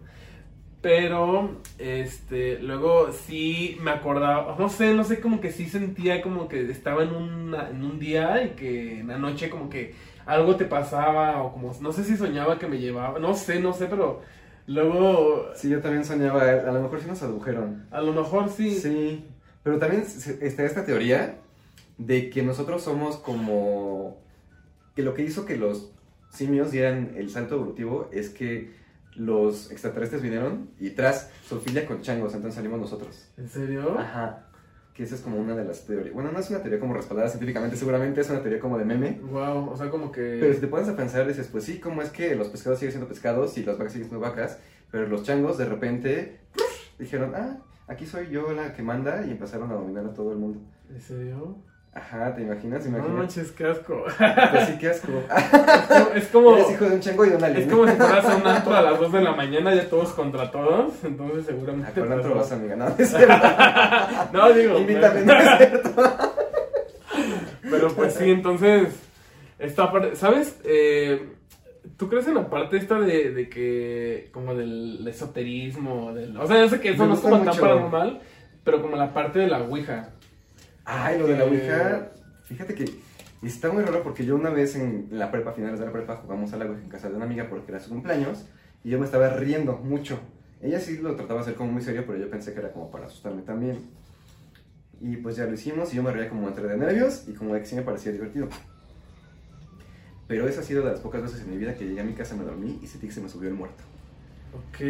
Pero, 0.81 1.61
este, 1.79 2.61
luego 2.61 3.13
sí 3.13 3.77
me 3.83 3.91
acordaba, 3.91 4.57
no 4.59 4.69
sé, 4.69 4.95
no 4.95 5.05
sé, 5.05 5.21
como 5.21 5.41
que 5.41 5.51
sí 5.53 5.67
sentía 5.67 6.23
como 6.23 6.49
que 6.49 6.71
estaba 6.71 7.03
en, 7.03 7.11
en 7.11 7.85
un 7.85 7.99
día 7.99 8.43
y 8.45 8.51
que 8.51 9.01
en 9.01 9.09
la 9.09 9.19
noche 9.19 9.51
como 9.51 9.69
que 9.69 9.95
algo 10.25 10.57
te 10.57 10.67
pasaba 10.67 11.43
o 11.43 11.53
como, 11.53 11.75
no 11.81 11.93
sé 11.93 12.05
si 12.05 12.17
soñaba 12.17 12.59
que 12.59 12.69
me 12.69 12.79
llevaba, 12.79 13.19
no 13.19 13.35
sé, 13.35 13.61
no 13.61 13.73
sé, 13.73 13.87
pero 13.87 14.23
luego... 14.67 15.49
Sí, 15.55 15.69
yo 15.69 15.81
también 15.81 16.05
soñaba, 16.05 16.43
a 16.43 16.73
lo 16.73 16.83
mejor 16.83 17.01
sí 17.01 17.09
nos 17.09 17.23
adujeron. 17.23 17.87
A 17.91 18.01
lo 18.01 18.13
mejor 18.13 18.49
sí. 18.49 18.71
Sí. 18.75 19.25
Pero 19.62 19.79
también 19.79 20.05
está 20.41 20.65
esta 20.65 20.85
teoría 20.85 21.38
de 21.99 22.31
que 22.31 22.43
nosotros 22.43 22.83
somos 22.83 23.17
como... 23.17 24.21
que 24.95 25.03
lo 25.03 25.15
que 25.15 25.23
hizo 25.23 25.45
que 25.45 25.57
los 25.57 25.93
simios 26.31 26.71
dieran 26.71 27.12
el 27.17 27.31
salto 27.31 27.57
evolutivo 27.57 28.09
es 28.12 28.31
que 28.31 28.77
los 29.19 29.71
extraterrestres 29.71 30.23
vinieron 30.23 30.71
y 30.79 30.91
tras 30.91 31.31
Sofía 31.47 31.87
con 31.87 32.03
changos, 32.03 32.35
entonces 32.35 32.55
salimos 32.55 32.81
nosotros. 32.81 33.29
¿En 33.37 33.49
serio? 33.49 33.99
Ajá. 33.99 34.45
Que 34.95 35.03
esa 35.05 35.15
es 35.15 35.21
como 35.21 35.38
una 35.38 35.55
de 35.55 35.65
las 35.65 35.87
teorías. 35.87 36.15
Bueno, 36.15 36.33
no 36.33 36.38
es 36.38 36.50
una 36.50 36.61
teoría 36.61 36.81
como 36.81 36.95
respaldada 36.95 37.29
científicamente, 37.29 37.77
seguramente 37.77 38.21
es 38.21 38.31
una 38.31 38.41
teoría 38.41 38.61
como 38.61 38.79
de 38.79 38.85
meme. 38.85 39.21
Wow, 39.23 39.71
o 39.71 39.77
sea, 39.77 39.91
como 39.91 40.11
que. 40.11 40.38
Pero 40.41 40.53
si 40.55 40.61
te 40.61 40.67
pones 40.67 40.88
a 40.88 40.97
pensar, 40.97 41.27
dices, 41.27 41.49
pues 41.50 41.65
sí, 41.65 41.79
¿cómo 41.79 42.03
es 42.03 42.11
que 42.11 42.35
los 42.35 42.49
pescados 42.49 42.79
siguen 42.79 42.93
siendo 42.93 43.09
pescados 43.09 43.57
y 43.59 43.65
las 43.65 43.79
vacas 43.79 43.93
siguen 43.93 44.09
siendo 44.09 44.27
vacas? 44.27 44.59
Pero 44.91 45.07
los 45.07 45.23
changos 45.23 45.59
de 45.59 45.67
repente 45.67 46.41
dijeron, 46.99 47.33
ah, 47.37 47.59
aquí 47.88 48.07
soy 48.07 48.28
yo 48.30 48.52
la 48.52 48.73
que 48.73 48.83
manda 48.83 49.25
y 49.26 49.30
empezaron 49.30 49.71
a 49.73 49.75
dominar 49.75 50.04
a 50.07 50.14
todo 50.14 50.33
el 50.33 50.38
mundo. 50.38 50.61
¿En 50.90 51.00
serio? 51.00 51.57
Ajá, 51.92 52.35
¿te 52.35 52.42
imaginas? 52.42 52.87
No 52.87 53.09
manches, 53.09 53.50
qué 53.52 53.66
asco. 53.66 54.04
Pues 54.04 54.66
sí, 54.66 54.78
qué 54.78 54.90
asco. 54.90 55.12
Es 56.14 56.28
como... 56.28 56.57
Eres 56.57 56.71
hijo 56.71 56.85
de 56.85 56.95
un 56.95 57.00
chango 57.00 57.25
y 57.25 57.30
de 57.30 57.37
una 57.37 57.49
Es 57.49 57.66
como 57.66 57.88
si 57.88 57.97
fueras 57.97 58.25
a 58.25 58.37
un 58.37 58.47
antro 58.47 58.76
a 58.76 58.83
las 58.83 59.00
2 59.00 59.12
de 59.12 59.21
la 59.23 59.33
mañana 59.33 59.75
ya 59.75 59.88
todos 59.88 60.11
contra 60.11 60.50
todos, 60.50 60.92
entonces 61.02 61.47
seguramente... 61.47 61.90
¿A 61.90 61.95
cuál 61.95 62.12
antro 62.12 62.35
vas, 62.35 62.52
amiga? 62.52 62.76
No, 62.76 62.88
es 62.97 63.12
no, 64.33 64.52
digo... 64.52 64.78
Invítame, 64.78 65.23
no 65.23 65.33
es 65.33 65.59
cierto. 65.59 65.90
Pero 67.62 67.88
pues 67.95 68.14
sí, 68.14 68.30
entonces... 68.30 68.95
Esta 69.59 69.90
parte... 69.90 70.14
¿Sabes? 70.14 70.61
Eh 70.64 71.38
¿Tú 71.99 72.09
crees 72.09 72.28
en 72.28 72.37
la 72.37 72.49
parte 72.49 72.76
esta 72.76 73.00
de, 73.00 73.33
de 73.33 73.49
que, 73.49 74.31
como 74.33 74.55
del 74.55 75.07
esoterismo? 75.09 76.14
Del, 76.14 76.37
o 76.37 76.47
sea, 76.47 76.61
yo 76.61 76.69
sé 76.69 76.81
que 76.81 76.90
eso 76.90 77.05
no 77.07 77.14
es 77.14 77.21
como 77.21 77.43
tan 77.43 77.57
paranormal, 77.57 78.21
pero 78.62 78.81
como 78.81 78.95
la 78.95 79.12
parte 79.12 79.40
de 79.40 79.49
la 79.49 79.62
Ouija. 79.64 80.11
Ay, 80.85 81.19
lo 81.19 81.26
de 81.26 81.37
la 81.37 81.45
Ouija, 81.45 82.12
fíjate 82.45 82.76
que 82.76 82.85
está 83.43 83.73
muy 83.73 83.83
raro 83.83 84.05
porque 84.05 84.25
yo 84.25 84.37
una 84.37 84.50
vez 84.50 84.76
en 84.76 85.09
la 85.11 85.33
prepa, 85.33 85.52
finales 85.52 85.81
de 85.81 85.87
la 85.87 85.93
prepa, 85.93 86.14
jugamos 86.17 86.52
a 86.52 86.59
la 86.59 86.67
Ouija 86.67 86.83
en 86.83 86.88
casa 86.88 87.11
de 87.11 87.17
una 87.17 87.25
amiga 87.25 87.49
porque 87.50 87.73
era 87.73 87.81
su 87.81 87.90
cumpleaños 87.90 88.47
y 88.85 88.90
yo 88.90 89.00
me 89.00 89.05
estaba 89.05 89.31
riendo 89.31 89.78
mucho. 89.78 90.21
Ella 90.62 90.78
sí 90.78 90.99
lo 90.99 91.17
trataba 91.17 91.40
de 91.40 91.47
hacer 91.47 91.55
como 91.57 91.73
muy 91.73 91.83
serio, 91.83 92.05
pero 92.07 92.17
yo 92.17 92.31
pensé 92.31 92.52
que 92.52 92.61
era 92.61 92.71
como 92.71 92.93
para 92.93 93.07
asustarme 93.07 93.43
también. 93.43 93.90
Y 95.00 95.17
pues 95.17 95.35
ya 95.35 95.47
lo 95.47 95.55
hicimos 95.55 95.93
y 95.93 95.97
yo 95.97 96.05
me 96.05 96.12
reía 96.12 96.28
como 96.28 96.47
entre 96.47 96.69
de 96.69 96.76
nervios 96.76 97.25
y 97.26 97.33
como 97.33 97.55
de 97.55 97.61
que 97.61 97.67
sí 97.67 97.75
me 97.75 97.83
parecía 97.83 98.12
divertido. 98.12 98.49
Pero 100.29 100.47
esa 100.47 100.61
ha 100.61 100.63
sido 100.63 100.85
de 100.85 100.91
las 100.91 101.01
pocas 101.01 101.23
veces 101.23 101.41
en 101.41 101.51
mi 101.51 101.57
vida 101.57 101.75
que 101.75 101.87
llegué 101.87 102.03
a 102.03 102.05
mi 102.05 102.13
casa, 102.13 102.37
me 102.37 102.45
dormí 102.45 102.79
y 102.83 102.87
sentí 102.87 103.07
que 103.07 103.15
se 103.15 103.23
me 103.23 103.31
subió 103.31 103.49
el 103.49 103.55
muerto. 103.55 103.83
Ok. 104.55 104.81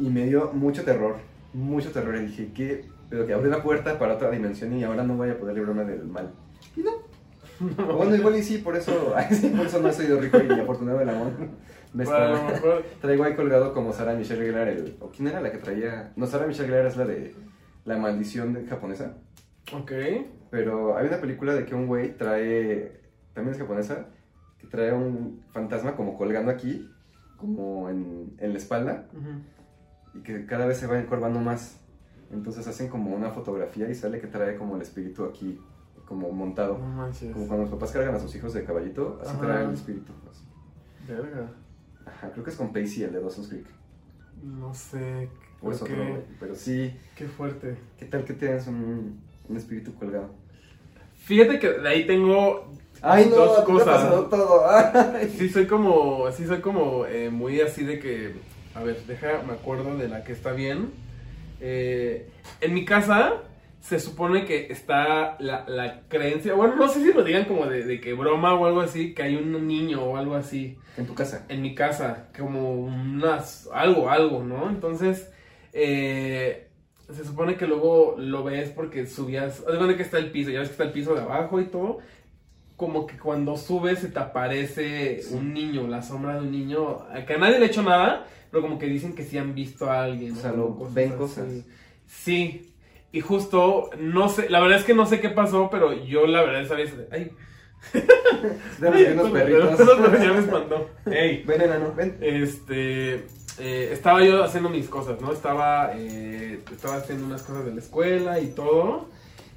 Y 0.00 0.08
me 0.08 0.24
dio 0.24 0.50
mucho 0.52 0.82
terror, 0.84 1.16
mucho 1.52 1.92
terror. 1.92 2.16
Y 2.16 2.26
dije, 2.26 2.50
¿qué? 2.54 2.86
Pero 3.10 3.26
que 3.26 3.34
abrí 3.34 3.50
la 3.50 3.62
puerta 3.62 3.98
para 3.98 4.14
otra 4.14 4.30
dimensión 4.30 4.72
y 4.72 4.82
ahora 4.82 5.04
no 5.04 5.16
voy 5.16 5.28
a 5.28 5.38
poder 5.38 5.54
librarme 5.54 5.84
del 5.84 6.06
mal. 6.06 6.32
Y 6.76 6.80
no. 6.80 6.92
Bueno, 7.94 8.16
igual 8.16 8.36
y 8.36 8.42
sí, 8.42 8.56
por 8.56 8.74
eso, 8.74 9.12
por 9.56 9.66
eso 9.66 9.80
no 9.80 9.88
he 9.90 9.92
sido 9.92 10.18
rico 10.18 10.38
y 10.42 10.50
afortunado 10.58 10.98
del 10.98 11.10
amor. 11.10 11.30
Me 11.92 12.06
Traigo 13.02 13.24
ahí 13.24 13.34
colgado 13.34 13.74
como 13.74 13.92
Sara 13.92 14.14
Michelle 14.14 14.46
Gellar, 14.46 14.68
el... 14.68 14.96
¿O 15.00 15.10
quién 15.10 15.28
era 15.28 15.40
la 15.40 15.50
que 15.50 15.58
traía? 15.58 16.12
No, 16.14 16.24
Sara 16.24 16.46
Michelle 16.46 16.68
Gellar 16.68 16.86
es 16.86 16.96
la 16.96 17.04
de 17.04 17.34
La 17.84 17.98
maldición 17.98 18.54
de 18.54 18.64
japonesa. 18.64 19.16
Ok. 19.74 19.92
Pero 20.50 20.96
hay 20.96 21.08
una 21.08 21.20
película 21.20 21.52
de 21.52 21.66
que 21.66 21.74
un 21.74 21.86
güey 21.86 22.16
trae... 22.16 23.00
También 23.34 23.54
es 23.54 23.60
japonesa 23.60 24.06
que 24.60 24.66
trae 24.66 24.92
un 24.92 25.42
fantasma 25.52 25.96
como 25.96 26.16
colgando 26.16 26.50
aquí, 26.50 26.88
como 27.36 27.88
en, 27.88 28.34
en 28.38 28.52
la 28.52 28.58
espalda, 28.58 29.06
y 30.14 30.20
que 30.20 30.44
cada 30.46 30.66
vez 30.66 30.78
se 30.78 30.86
va 30.86 30.98
encorvando 30.98 31.40
más. 31.40 31.78
Entonces 32.30 32.66
hacen 32.68 32.88
como 32.88 33.14
una 33.14 33.30
fotografía 33.30 33.88
y 33.90 33.94
sale 33.94 34.20
que 34.20 34.26
trae 34.26 34.56
como 34.56 34.76
el 34.76 34.82
espíritu 34.82 35.24
aquí, 35.24 35.58
como 36.06 36.30
montado. 36.30 36.74
como 36.76 37.46
cuando 37.46 37.62
los 37.62 37.70
papás 37.70 37.92
cargan 37.92 38.14
a 38.14 38.20
sus 38.20 38.34
hijos 38.36 38.52
de 38.52 38.64
caballito, 38.64 39.18
así 39.22 39.36
trae 39.36 39.64
el 39.64 39.72
espíritu. 39.74 40.12
Verga. 41.08 41.50
Ajá, 42.06 42.30
creo 42.30 42.44
que 42.44 42.50
es 42.50 42.56
con 42.56 42.72
Pacey, 42.72 43.02
el 43.04 43.12
de 43.12 43.20
Dawson's 43.20 43.48
Creek. 43.48 43.66
No 44.42 44.72
sé. 44.74 45.28
o 45.60 45.70
es 45.70 45.78
¿Por 45.78 45.90
otro, 45.90 46.08
güey. 46.08 46.22
Pero 46.38 46.54
sí, 46.54 46.96
Qué 47.16 47.26
fuerte. 47.26 47.76
¿qué 47.98 48.06
tal 48.06 48.24
que 48.24 48.34
tienes 48.34 48.66
un, 48.66 49.20
un 49.48 49.56
espíritu 49.56 49.94
colgado? 49.94 50.30
Fíjate 51.30 51.60
que 51.60 51.68
de 51.68 51.88
ahí 51.88 52.06
tengo 52.08 52.72
Ay, 53.02 53.26
no, 53.30 53.36
dos 53.36 53.60
cosas. 53.60 54.10
todo. 54.28 54.68
Ay. 54.68 55.32
Sí, 55.38 55.48
soy 55.48 55.66
como, 55.66 56.28
sí, 56.32 56.44
soy 56.44 56.58
como 56.60 57.06
eh, 57.06 57.30
muy 57.30 57.60
así 57.60 57.84
de 57.84 58.00
que, 58.00 58.34
a 58.74 58.82
ver, 58.82 58.96
deja, 59.06 59.40
me 59.46 59.52
acuerdo 59.52 59.96
de 59.96 60.08
la 60.08 60.24
que 60.24 60.32
está 60.32 60.50
bien. 60.50 60.90
Eh, 61.60 62.28
en 62.60 62.74
mi 62.74 62.84
casa 62.84 63.34
se 63.80 64.00
supone 64.00 64.44
que 64.44 64.72
está 64.72 65.36
la, 65.38 65.64
la 65.68 66.00
creencia, 66.08 66.54
bueno, 66.54 66.74
no 66.74 66.88
sé 66.88 67.00
si 67.00 67.12
lo 67.12 67.22
digan 67.22 67.44
como 67.44 67.66
de, 67.66 67.84
de 67.84 68.00
que 68.00 68.12
broma 68.12 68.54
o 68.54 68.66
algo 68.66 68.80
así, 68.80 69.14
que 69.14 69.22
hay 69.22 69.36
un 69.36 69.68
niño 69.68 70.02
o 70.02 70.16
algo 70.16 70.34
así 70.34 70.76
En 70.96 71.06
tu 71.06 71.14
casa. 71.14 71.46
en 71.48 71.62
mi 71.62 71.76
casa, 71.76 72.26
como 72.36 72.72
unas, 72.72 73.68
algo, 73.72 74.10
algo, 74.10 74.42
¿no? 74.42 74.68
Entonces, 74.68 75.30
eh, 75.72 76.69
se 77.12 77.24
supone 77.24 77.56
que 77.56 77.66
luego 77.66 78.16
lo 78.18 78.44
ves 78.44 78.70
porque 78.70 79.06
subías, 79.06 79.62
haz 79.66 79.88
de 79.88 79.96
que 79.96 80.02
está 80.02 80.18
el 80.18 80.30
piso, 80.30 80.50
ya 80.50 80.60
ves 80.60 80.68
que 80.68 80.72
está 80.74 80.84
el 80.84 80.92
piso 80.92 81.14
de 81.14 81.20
abajo 81.22 81.60
y 81.60 81.64
todo, 81.66 81.98
como 82.76 83.06
que 83.06 83.18
cuando 83.18 83.56
subes 83.56 83.98
se 83.98 84.08
te 84.08 84.18
aparece 84.18 85.20
Sí. 85.22 85.34
un 85.34 85.52
niño, 85.52 85.86
la 85.86 86.02
sombra 86.02 86.34
de 86.34 86.40
un 86.40 86.50
niño, 86.50 86.98
que 87.26 87.34
a 87.34 87.38
nadie 87.38 87.58
le 87.58 87.66
ha 87.66 87.68
hecho 87.68 87.82
nada, 87.82 88.26
pero 88.50 88.62
como 88.62 88.78
que 88.78 88.86
dicen 88.86 89.14
que 89.14 89.22
sí 89.24 89.36
han 89.38 89.54
visto 89.54 89.90
a 89.90 90.02
alguien. 90.04 90.32
O 90.32 90.36
sea, 90.36 90.52
lo- 90.52 90.74
ven 90.90 91.10
así. 91.10 91.18
cosas. 91.18 91.46
Sí, 92.06 92.72
y 93.12 93.20
justo, 93.20 93.90
no 93.98 94.28
sé, 94.28 94.48
la 94.48 94.60
verdad 94.60 94.78
es 94.78 94.84
que 94.84 94.94
no 94.94 95.04
sé 95.06 95.20
qué 95.20 95.28
pasó, 95.30 95.68
pero 95.70 95.92
yo 96.04 96.26
la 96.26 96.42
verdad 96.42 96.62
esa 96.62 96.74
vez, 96.74 96.94
ay, 97.12 97.30
unos 99.12 99.30
perritos. 99.30 99.78
Me 99.78 100.38
espantó. 100.38 100.90
Ey, 101.10 101.42
Ven, 101.46 101.60
enano, 101.62 101.92
ven. 101.96 102.16
este, 102.20 103.24
eh, 103.58 103.90
estaba 103.92 104.24
yo 104.24 104.44
haciendo 104.44 104.68
mis 104.70 104.88
cosas, 104.88 105.20
¿no? 105.20 105.32
Estaba, 105.32 105.92
eh, 105.96 106.60
estaba 106.72 106.96
haciendo 106.96 107.26
unas 107.26 107.42
cosas 107.42 107.64
de 107.66 107.74
la 107.74 107.80
escuela 107.80 108.40
y 108.40 108.48
todo. 108.48 109.08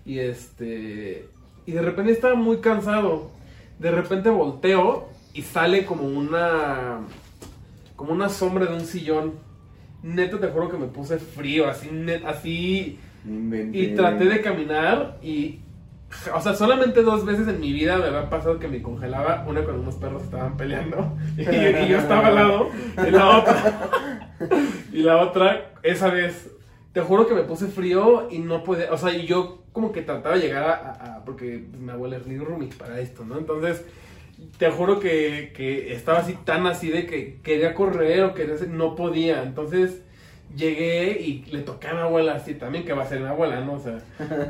Y 0.05 0.19
este, 0.19 1.27
y 1.65 1.71
de 1.71 1.81
repente 1.81 2.11
estaba 2.11 2.35
muy 2.35 2.57
cansado. 2.57 3.31
De 3.79 3.91
repente 3.91 4.29
volteo 4.29 5.07
y 5.33 5.41
sale 5.41 5.85
como 5.85 6.03
una, 6.03 6.99
como 7.95 8.13
una 8.13 8.29
sombra 8.29 8.65
de 8.65 8.75
un 8.75 8.85
sillón. 8.85 9.33
Neta, 10.03 10.39
te 10.39 10.47
juro 10.47 10.69
que 10.69 10.77
me 10.77 10.87
puse 10.87 11.17
frío, 11.17 11.67
así, 11.67 11.89
net- 11.89 12.25
así, 12.25 12.99
y 13.73 13.95
traté 13.95 14.25
de 14.25 14.41
caminar 14.41 15.17
y... 15.23 15.59
O 16.33 16.41
sea, 16.41 16.53
solamente 16.53 17.01
dos 17.01 17.25
veces 17.25 17.47
en 17.47 17.59
mi 17.59 17.73
vida 17.73 17.97
me 17.97 18.05
había 18.05 18.29
pasado 18.29 18.59
que 18.59 18.67
me 18.67 18.81
congelaba. 18.81 19.45
Una 19.47 19.63
cuando 19.63 19.81
unos 19.81 19.95
perros 19.95 20.23
estaban 20.23 20.57
peleando 20.57 21.17
y, 21.37 21.43
yo 21.43 21.97
estaba 21.97 22.27
al 22.27 22.35
lado. 22.35 22.69
Y 23.07 23.11
la 23.11 23.37
otra... 23.37 23.89
Y 24.91 24.97
la 25.01 25.17
otra, 25.21 25.73
esa 25.83 26.09
vez, 26.09 26.51
te 26.91 27.01
juro 27.01 27.27
que 27.27 27.33
me 27.33 27.43
puse 27.43 27.67
frío 27.67 28.27
y 28.29 28.39
no 28.39 28.63
podía... 28.63 28.91
O 28.91 28.97
sea, 28.97 29.13
y 29.13 29.25
yo 29.25 29.63
como 29.71 29.91
que 29.91 30.01
trataba 30.01 30.35
de 30.35 30.41
llegar 30.41 30.63
a- 30.65 31.23
porque 31.25 31.65
mi 31.77 31.91
abuela 31.91 32.17
es 32.17 32.27
mi 32.27 32.37
roomie 32.37 32.69
para 32.77 32.99
esto, 32.99 33.25
¿no? 33.25 33.37
Entonces, 33.37 33.85
te 34.57 34.69
juro 34.69 34.99
que, 34.99 35.53
que 35.55 35.93
estaba 35.93 36.19
así 36.19 36.37
tan 36.43 36.67
así 36.67 36.89
de 36.89 37.05
que 37.05 37.39
quería 37.41 37.73
correr 37.73 38.23
o 38.23 38.33
quería 38.33 38.55
hacer... 38.55 38.69
No 38.69 38.95
podía. 38.95 39.43
Entonces 39.43 40.01
llegué 40.55 41.19
y 41.19 41.45
le 41.51 41.59
toqué 41.61 41.87
a 41.87 41.93
mi 41.93 41.99
abuela 42.01 42.33
así 42.33 42.53
también, 42.55 42.85
que 42.85 42.93
va 42.93 43.03
a 43.03 43.07
ser 43.07 43.19
mi 43.19 43.27
abuela, 43.27 43.59
¿no? 43.61 43.73
O 43.73 43.79
sea, 43.79 43.97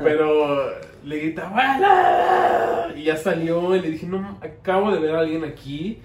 pero 0.02 0.70
le 1.04 1.18
grité, 1.18 1.40
abuela, 1.40 2.88
y 2.96 3.04
ya 3.04 3.16
salió 3.16 3.74
y 3.76 3.80
le 3.80 3.90
dije, 3.90 4.06
no, 4.06 4.38
acabo 4.40 4.92
de 4.92 5.00
ver 5.00 5.14
a 5.14 5.20
alguien 5.20 5.44
aquí, 5.44 5.98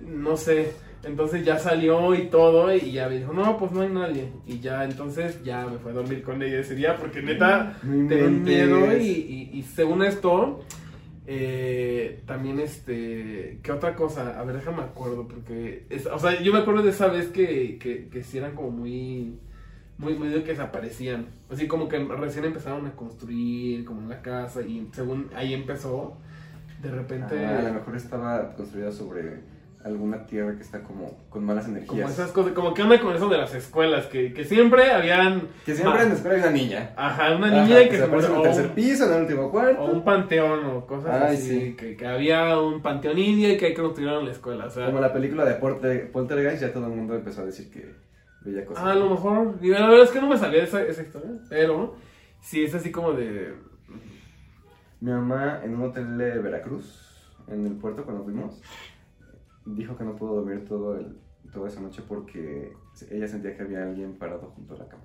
no 0.00 0.36
sé, 0.36 0.72
entonces 1.04 1.44
ya 1.44 1.58
salió 1.58 2.14
y 2.14 2.28
todo, 2.28 2.74
y 2.74 2.92
ya 2.92 3.08
me 3.08 3.18
dijo, 3.18 3.32
no, 3.32 3.58
pues 3.58 3.72
no 3.72 3.82
hay 3.82 3.88
nadie, 3.88 4.28
y 4.46 4.60
ya, 4.60 4.84
entonces 4.84 5.42
ya 5.44 5.66
me 5.66 5.78
fue 5.78 5.90
a 5.92 5.94
dormir 5.94 6.22
con 6.22 6.42
ella 6.42 6.60
ese 6.60 6.74
día, 6.74 6.96
porque 6.96 7.20
neta, 7.22 7.76
tenía 8.08 8.28
miedo 8.28 8.96
y, 9.02 9.06
y- 9.52 9.58
y 9.58 9.62
según 9.62 10.02
esto... 10.02 10.60
eh, 11.26 12.22
también 12.26 12.58
este, 12.60 13.58
¿qué 13.62 13.72
otra 13.72 13.94
cosa? 13.94 14.38
A 14.40 14.44
ver, 14.44 14.56
déjame 14.56 14.82
acuerdo, 14.82 15.28
porque, 15.28 15.86
es- 15.90 16.06
o 16.06 16.18
sea, 16.18 16.40
yo 16.42 16.52
me 16.52 16.58
acuerdo 16.60 16.82
de 16.82 16.90
esa 16.90 17.08
vez 17.08 17.28
que, 17.28 17.78
que, 17.78 18.08
que 18.08 18.22
sí 18.24 18.38
eran 18.38 18.54
como 18.54 18.70
muy, 18.70 19.38
muy, 19.98 20.14
muy 20.14 20.28
de 20.28 20.42
que 20.42 20.50
desaparecían. 20.52 21.26
Así 21.50 21.68
como 21.68 21.88
que 21.88 21.98
recién 22.00 22.44
empezaron 22.46 22.86
a 22.86 22.92
construir, 22.96 23.84
como 23.84 24.02
en 24.02 24.08
la 24.08 24.22
casa, 24.22 24.62
y 24.62 24.88
según 24.92 25.30
ahí 25.34 25.54
empezó, 25.54 26.16
de 26.82 26.90
repente, 26.90 27.46
Ah, 27.46 27.58
a 27.58 27.62
lo 27.62 27.74
mejor 27.74 27.96
estaba 27.96 28.54
construida 28.54 28.90
sobre 28.92 29.40
alguna 29.84 30.26
tierra 30.26 30.54
que 30.56 30.62
está 30.62 30.82
como 30.82 31.18
con 31.28 31.44
malas 31.44 31.66
energías. 31.66 31.88
como 31.90 32.08
esas 32.08 32.30
cosas, 32.32 32.52
como 32.52 32.72
que 32.74 32.82
onda 32.82 33.00
con 33.00 33.14
eso 33.16 33.28
de 33.28 33.38
las 33.38 33.54
escuelas, 33.54 34.06
que, 34.06 34.32
que 34.32 34.44
siempre 34.44 34.90
habían, 34.92 35.48
Que 35.66 35.74
siempre 35.74 36.02
en 36.02 36.08
la 36.10 36.14
escuela 36.14 36.36
hay 36.36 36.42
una 36.42 36.50
niña. 36.50 36.92
ajá, 36.96 37.34
una 37.36 37.46
Ajá, 37.48 37.64
niña 37.64 37.88
que, 37.88 37.96
se 37.96 38.02
aparece 38.04 38.28
en 38.28 38.36
el 38.36 38.42
tercer 38.42 38.68
piso, 38.74 39.06
en 39.06 39.12
el 39.14 39.20
último 39.22 39.50
cuarto. 39.50 39.82
o 39.82 39.90
un 39.92 40.04
panteón 40.04 40.64
o 40.66 40.86
cosas 40.86 41.22
Ay, 41.22 41.36
así, 41.36 41.60
sí. 41.60 41.76
que, 41.76 41.96
que 41.96 42.06
había 42.06 42.58
un 42.60 42.80
panteón 42.82 43.18
indio 43.18 43.50
y 43.52 43.56
que 43.56 43.66
hay 43.66 43.74
que 43.74 43.82
construir 43.82 44.10
en 44.12 44.24
la 44.26 44.30
escuela, 44.32 44.66
o 44.66 44.70
sea, 44.70 44.86
Como 44.86 45.00
la 45.00 45.12
película 45.12 45.44
de 45.44 45.54
Porte- 45.60 46.06
Poltergeist, 46.12 46.62
ya 46.62 46.72
todo 46.72 46.86
el 46.86 46.92
mundo 46.92 47.14
empezó 47.14 47.42
a 47.42 47.46
decir 47.46 47.70
que 47.70 47.94
veía 48.44 48.64
cosas. 48.64 48.84
Ah, 48.86 48.92
a 48.92 48.94
lo 48.94 49.10
mejor. 49.10 49.58
Digo, 49.60 49.74
la 49.78 49.88
verdad 49.88 50.04
es 50.04 50.10
que 50.10 50.20
no 50.20 50.28
me 50.28 50.36
sabía 50.38 50.62
esa, 50.64 50.82
esa 50.82 51.02
historia. 51.02 51.30
Pero 51.48 51.96
sí 52.40 52.64
es 52.64 52.74
así 52.74 52.90
como 52.92 53.12
de. 53.12 53.54
Mi 55.00 55.10
mamá 55.10 55.60
en 55.64 55.74
un 55.74 55.82
hotel 55.82 56.16
de 56.16 56.38
Veracruz, 56.38 57.08
en 57.48 57.66
el 57.66 57.72
puerto 57.72 58.04
cuando 58.04 58.22
fuimos, 58.22 58.60
dijo 59.66 59.96
que 59.96 60.04
no 60.04 60.16
pudo 60.16 60.36
dormir 60.36 60.64
todo 60.64 60.96
el, 60.98 61.18
toda 61.52 61.68
esa 61.68 61.80
noche 61.80 62.02
porque 62.06 62.72
ella 63.10 63.28
sentía 63.28 63.56
que 63.56 63.62
había 63.62 63.82
alguien 63.84 64.14
parado 64.18 64.52
junto 64.56 64.74
a 64.74 64.78
la 64.78 64.88
cama 64.88 65.02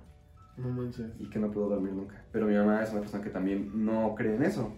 No 0.57 0.69
manches. 0.69 1.07
y 1.19 1.29
que 1.29 1.39
no 1.39 1.51
pudo 1.51 1.69
dormir 1.69 1.93
nunca. 1.93 2.23
Pero 2.31 2.47
mi 2.47 2.55
mamá 2.55 2.81
es 2.83 2.91
una 2.91 3.01
persona 3.01 3.23
que 3.23 3.29
también 3.29 3.71
no 3.85 4.15
cree 4.15 4.35
en 4.35 4.43
eso. 4.43 4.73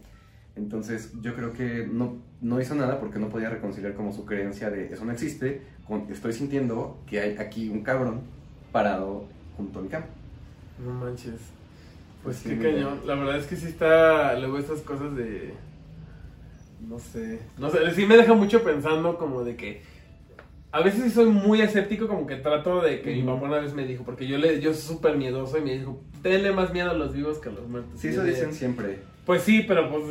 Entonces 0.56 1.14
yo 1.22 1.36
creo 1.36 1.54
que 1.54 1.88
no, 1.92 2.18
no 2.42 2.60
hizo 2.60 2.76
nada 2.76 3.00
porque 3.00 3.20
no 3.20 3.30
podía 3.30 3.50
reconciliar 3.50 3.94
como 3.94 4.12
su 4.12 4.26
creencia 4.26 4.70
de 4.70 4.92
eso 4.92 5.06
no 5.06 5.12
existe 5.12 5.62
con 5.88 6.02
estoy 6.12 6.34
sintiendo 6.34 7.00
que 7.08 7.20
hay 7.22 7.38
aquí 7.38 7.70
un 7.70 7.82
cabrón 7.82 8.22
parado 8.72 9.26
junto 9.56 9.80
a 9.80 9.82
mi 9.82 9.88
cama. 9.90 10.06
No 10.84 10.92
manches. 10.94 11.40
Pues 12.24 12.36
Sí, 12.38 12.50
qué 12.50 12.58
cañón. 12.74 13.00
La 13.06 13.16
verdad 13.16 13.38
es 13.38 13.48
que 13.48 13.56
sí 13.56 13.68
está. 13.68 14.38
Luego 14.38 14.58
esas 14.58 14.82
cosas 14.82 15.16
de. 15.16 15.54
No 16.88 17.00
sé. 17.00 17.40
No 17.58 17.70
sé. 17.70 17.80
Sí 17.94 18.06
me 18.06 18.18
deja 18.18 18.34
mucho 18.34 18.64
pensando 18.64 19.18
como 19.18 19.44
de 19.44 19.56
que. 19.56 19.82
A 20.72 20.82
veces 20.82 21.04
sí 21.06 21.10
soy 21.10 21.26
muy 21.26 21.62
escéptico, 21.62 22.08
como 22.08 22.28
que 22.28 22.36
trato 22.36 22.82
de 22.82 23.02
que 23.02 23.12
mi 23.16 23.24
mamá 23.24 23.48
una 23.48 23.58
vez 23.60 23.74
me 23.74 23.86
dijo, 23.86 24.04
porque 24.04 24.28
yo 24.28 24.38
le, 24.38 24.62
yo 24.62 24.72
soy 24.74 24.96
súper 24.96 25.18
miedoso 25.18 25.58
y 25.58 25.62
me 25.62 25.74
dijo, 25.76 26.00
tenle 26.22 26.52
más 26.52 26.72
miedo 26.72 26.92
a 26.92 26.94
los 26.94 27.12
vivos 27.14 27.40
que 27.40 27.50
a 27.50 27.52
los 27.52 27.68
muertos. 27.68 28.00
Sí, 28.00 28.08
Y 28.08 28.12
eso 28.12 28.22
de- 28.24 28.30
dicen 28.30 28.54
siempre. 28.54 29.00
Pues 29.26 29.42
sí, 29.42 29.66
pero 29.68 29.90
pues. 29.90 30.04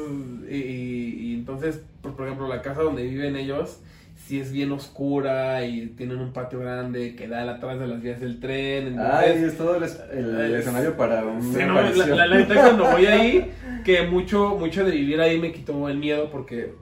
Y, 0.51 0.55
y- 0.57 1.15
y 1.31 1.35
entonces, 1.35 1.81
por, 2.03 2.17
por 2.17 2.27
ejemplo, 2.27 2.49
la 2.49 2.61
casa 2.63 2.83
donde 2.83 3.05
viven 3.05 3.37
ellos, 3.37 3.81
sí 4.17 4.41
es 4.41 4.51
bien 4.51 4.73
oscura 4.73 5.65
y 5.65 5.87
tienen 5.97 6.19
un 6.19 6.33
patio 6.33 6.59
grande 6.59 7.15
que 7.15 7.29
da 7.29 7.49
atrás 7.49 7.79
de 7.79 7.87
las 7.87 8.03
vías 8.03 8.21
del 8.21 8.41
tren. 8.41 8.89
Entonces, 8.89 9.15
Ay, 9.15 9.45
es 9.45 9.57
todo 9.57 9.77
el, 9.77 9.85
es- 9.85 10.01
el 10.13 10.41
Ay, 10.41 10.55
escenario 10.55 10.97
para 10.97 11.25
un 11.25 11.41
sí, 11.41 11.61
no, 11.65 11.75
la, 11.75 11.91
la- 11.93 12.27
la 12.27 12.37
neta 12.37 12.55
cuando 12.55 12.85
voy 12.91 13.07
ahí, 13.07 13.53
que 13.89 14.07
mucho, 14.07 14.51
mucho 14.57 14.85
de 14.85 14.91
vivir 14.91 15.19
ahí 15.19 15.39
me 15.41 15.51
quitó 15.51 15.89
el 15.89 15.97
miedo 15.99 16.31
porque. 16.31 16.75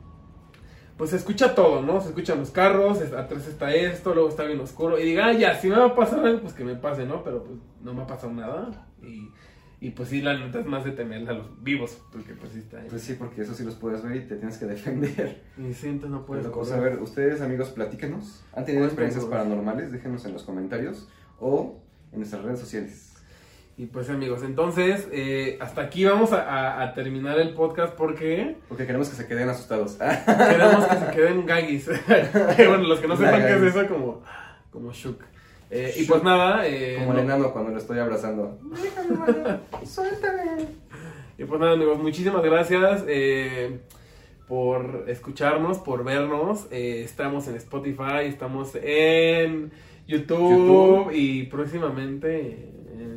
Pues 0.97 1.11
se 1.11 1.17
escucha 1.17 1.55
todo, 1.55 1.83
¿no? 1.83 2.01
Se 2.01 2.09
escuchan 2.09 2.39
los 2.41 2.51
carros, 2.51 3.01
es- 3.01 3.13
atrás 3.13 3.47
está 3.47 3.73
esto, 3.73 4.13
luego 4.13 4.29
está 4.31 4.43
bien 4.45 4.59
oscuro. 4.59 4.99
Y 4.99 5.05
diga, 5.05 5.27
ah, 5.27 5.33
ya, 5.33 5.55
si 5.61 5.69
me 5.69 5.77
va 5.77 5.87
a 5.87 5.95
pasar 5.95 6.21
algo, 6.25 6.41
pues 6.41 6.55
que 6.55 6.65
me 6.65 6.75
pase, 6.75 7.05
¿no? 7.07 7.23
Pero 7.23 7.45
pues 7.45 7.59
no 7.83 7.93
me 7.95 8.03
ha 8.03 8.07
pasado 8.09 8.33
nada. 8.33 8.89
Y, 9.03 9.29
y 9.79 9.91
pues 9.91 10.09
sí, 10.09 10.21
la 10.23 10.37
neta 10.37 10.59
es 10.59 10.67
más 10.67 10.85
de 10.85 10.91
temer 10.93 11.29
a 11.29 11.35
los 11.35 11.63
vivos, 11.63 11.99
porque 12.11 12.33
pues 12.33 12.53
sí 12.55 12.59
está 12.61 12.81
ahí. 12.81 12.87
Pues 12.89 13.03
sí, 13.03 13.15
porque 13.15 13.43
eso 13.43 13.55
sí 13.55 13.63
los 13.63 13.75
puedes 13.77 14.03
ver 14.03 14.17
y 14.17 14.21
te 14.27 14.35
tienes 14.37 14.57
que 14.59 14.65
defender. 14.67 15.43
Y 15.59 15.75
sí, 15.75 15.87
entonces 15.89 16.11
no 16.11 16.25
puedes 16.27 16.45
Pero, 16.47 16.57
pues, 16.57 16.73
a 16.73 16.81
ver, 16.81 16.99
ustedes 17.01 17.41
amigos, 17.43 17.69
platíquenos. 17.69 18.43
¿Han 18.55 18.65
tenido 18.65 18.87
experiencias 18.87 19.27
paranormales? 19.27 19.93
Déjenos 19.93 20.25
en 20.25 20.33
los 20.33 20.43
comentarios 20.43 21.09
o 21.39 21.83
en 22.11 22.19
nuestras 22.21 22.43
redes 22.43 22.59
sociales. 22.59 23.06
Y 23.79 23.87
pues 23.87 24.09
amigos, 24.09 24.43
entonces 24.43 25.07
eh, 25.13 25.59
hasta 25.61 25.83
aquí 25.83 26.05
vamos 26.07 26.33
a, 26.33 26.41
a- 26.43 26.83
a 26.83 26.95
terminar 26.95 27.39
el 27.39 27.53
podcast 27.53 27.93
porque 27.95 28.57
Porque 28.69 28.87
queremos 28.87 29.09
que 29.11 29.17
se 29.17 29.27
queden 29.29 29.51
asustados. 29.51 29.93
queremos 30.27 30.87
que 30.87 30.97
se 30.97 31.11
queden 31.15 31.45
gaguis. 31.45 31.87
bueno, 32.57 32.79
los 32.85 33.01
que 33.01 33.07
no 33.09 33.17
sepan 33.19 33.43
qué 33.43 33.57
es 33.57 33.63
eso, 33.75 33.87
como, 33.87 34.23
como 34.71 34.93
shook. 34.93 35.23
Eh, 35.71 35.93
y 35.97 36.05
pues 36.05 36.23
nada, 36.23 36.67
eh, 36.67 36.97
Como 37.01 37.11
el 37.11 37.17
no- 37.19 37.23
enano 37.35 37.53
cuando 37.53 37.71
lo 37.73 37.79
estoy 37.79 37.99
abrazando. 37.99 38.59
Suéltame. 39.85 40.43
y 41.39 41.45
pues 41.45 41.61
nada 41.61 41.73
amigos, 41.73 41.99
muchísimas 41.99 42.43
gracias 42.43 43.05
eh, 43.09 43.81
por 44.49 45.05
escucharnos, 45.09 45.79
por 45.81 46.03
vernos. 46.03 46.67
Eh, 46.71 47.03
estamos 47.05 47.47
en 47.49 47.57
Spotify, 47.57 48.25
estamos 48.25 48.75
en 48.75 49.71
YouTube, 50.07 50.39
YouTube. 51.07 51.11
y 51.15 51.43
próximamente 51.45 52.73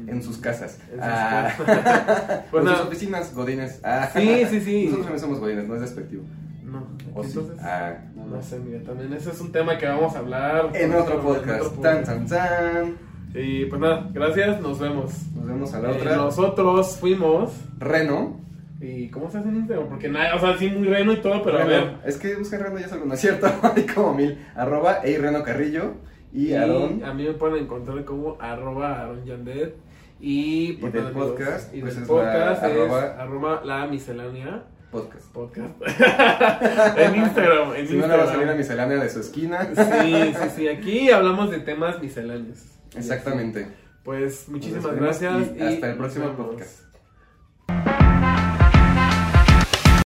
En 0.08 0.24
sus 0.24 0.38
casas. 0.38 0.80
En 0.92 0.96
sus 0.96 1.04
Ah. 1.04 1.54
casas. 1.66 2.44
En 2.54 2.68
sus 2.68 2.80
oficinas, 2.82 3.36
godines. 3.36 3.80
Ah. 3.84 4.10
Sí, 4.12 4.44
sí, 4.50 4.60
sí. 4.62 4.84
Nosotros 4.86 5.06
también 5.06 5.20
somos 5.20 5.40
godines, 5.40 5.68
no 5.68 5.76
es 5.76 5.82
despectivo. 5.82 6.24
No, 6.64 6.88
¿O 7.14 7.24
sí? 7.24 7.30
entonces... 7.30 7.58
Ah. 7.64 7.94
No 8.16 8.42
sé, 8.42 8.60
mira, 8.60 8.82
también 8.84 9.14
ese 9.14 9.30
es 9.32 9.40
un 9.42 9.52
tema 9.52 9.78
que 9.78 9.88
vamos 9.88 10.16
a 10.16 10.20
hablar 10.20 10.70
En 10.76 10.94
otro 10.96 11.22
podcast. 11.22 11.48
en 11.48 11.62
otro 11.62 11.82
Tan, 11.82 12.04
tan, 12.04 12.28
tan. 12.28 12.98
Y 13.34 13.66
pues 13.66 13.80
nada, 13.82 14.10
gracias, 14.12 14.60
nos 14.62 14.80
vemos. 14.80 15.14
Nos 15.36 15.46
vemos 15.46 15.74
a 15.76 15.80
la 15.80 15.90
Eh, 15.92 15.98
otra. 15.98 16.16
nosotros 16.16 16.98
fuimos. 16.98 17.52
Reno. 17.78 18.40
¿Y 18.82 19.10
cómo 19.10 19.30
se 19.30 19.38
hace 19.40 19.50
en 19.50 19.58
Instagram? 19.58 19.90
Porque 19.90 20.10
nada, 20.10 20.36
o 20.36 20.40
sea, 20.40 20.58
sí, 20.58 20.70
muy 20.70 20.88
reno 20.88 21.14
y 21.14 21.18
todo, 21.18 21.44
pero 21.44 21.60
a 21.60 21.66
ver. 21.66 21.98
Es 22.06 22.18
que 22.18 22.36
busca 22.36 22.58
Reno 22.58 22.80
ya 22.80 22.86
es 22.88 22.92
algo 22.94 23.06
no 23.06 23.14
es 23.14 23.20
cierto. 23.20 23.48
Hay 23.76 23.86
como 23.86 24.14
mil. 24.16 24.38
Arroba 24.56 25.02
Ey 25.04 25.18
Reno 25.18 25.44
Carrillo. 25.44 25.96
Y, 26.34 26.48
Y 26.50 26.54
a 26.56 27.14
mí 27.14 27.24
me 27.24 27.34
pueden 27.34 27.64
encontrar 27.64 28.04
como 28.06 28.38
arroba 28.40 29.02
Aaron 29.02 29.26
Yandet. 29.26 29.76
Y, 30.22 30.74
pues, 30.74 30.92
del 30.94 31.04
nada, 31.04 31.14
amigos, 31.16 31.32
podcast, 31.32 31.74
y 31.74 31.82
pues 31.82 31.94
del 31.96 32.04
es 32.04 32.10
podcast 32.10 32.62
la 32.62 32.68
es 32.70 32.74
arroba- 32.76 33.16
arroba 33.22 33.62
la 33.64 33.88
miscelánea 33.88 34.64
Podcast. 34.92 35.32
podcast. 35.32 35.70
en 36.98 37.16
Instagram, 37.16 37.76
en 37.76 37.88
Si 37.88 37.96
no 37.96 38.08
le 38.08 38.18
va 38.18 38.24
a 38.24 38.26
salir 38.26 38.42
Instagram. 38.42 38.48
la 38.48 38.56
miscelánea 38.56 38.98
de 38.98 39.10
su 39.10 39.20
esquina. 39.22 39.70
Sí, 39.76 40.34
sí, 40.34 40.50
sí. 40.56 40.68
Aquí 40.68 41.10
hablamos 41.12 41.52
de 41.52 41.60
temas 41.60 42.02
misceláneos. 42.02 42.66
Exactamente. 42.96 43.68
Pues 44.04 44.50
muchísimas 44.50 44.96
gracias 44.96 45.52
y 45.58 45.62
hasta 45.62 45.92
el 45.92 45.98
próximo 45.98 46.32
podcast. 46.34 46.82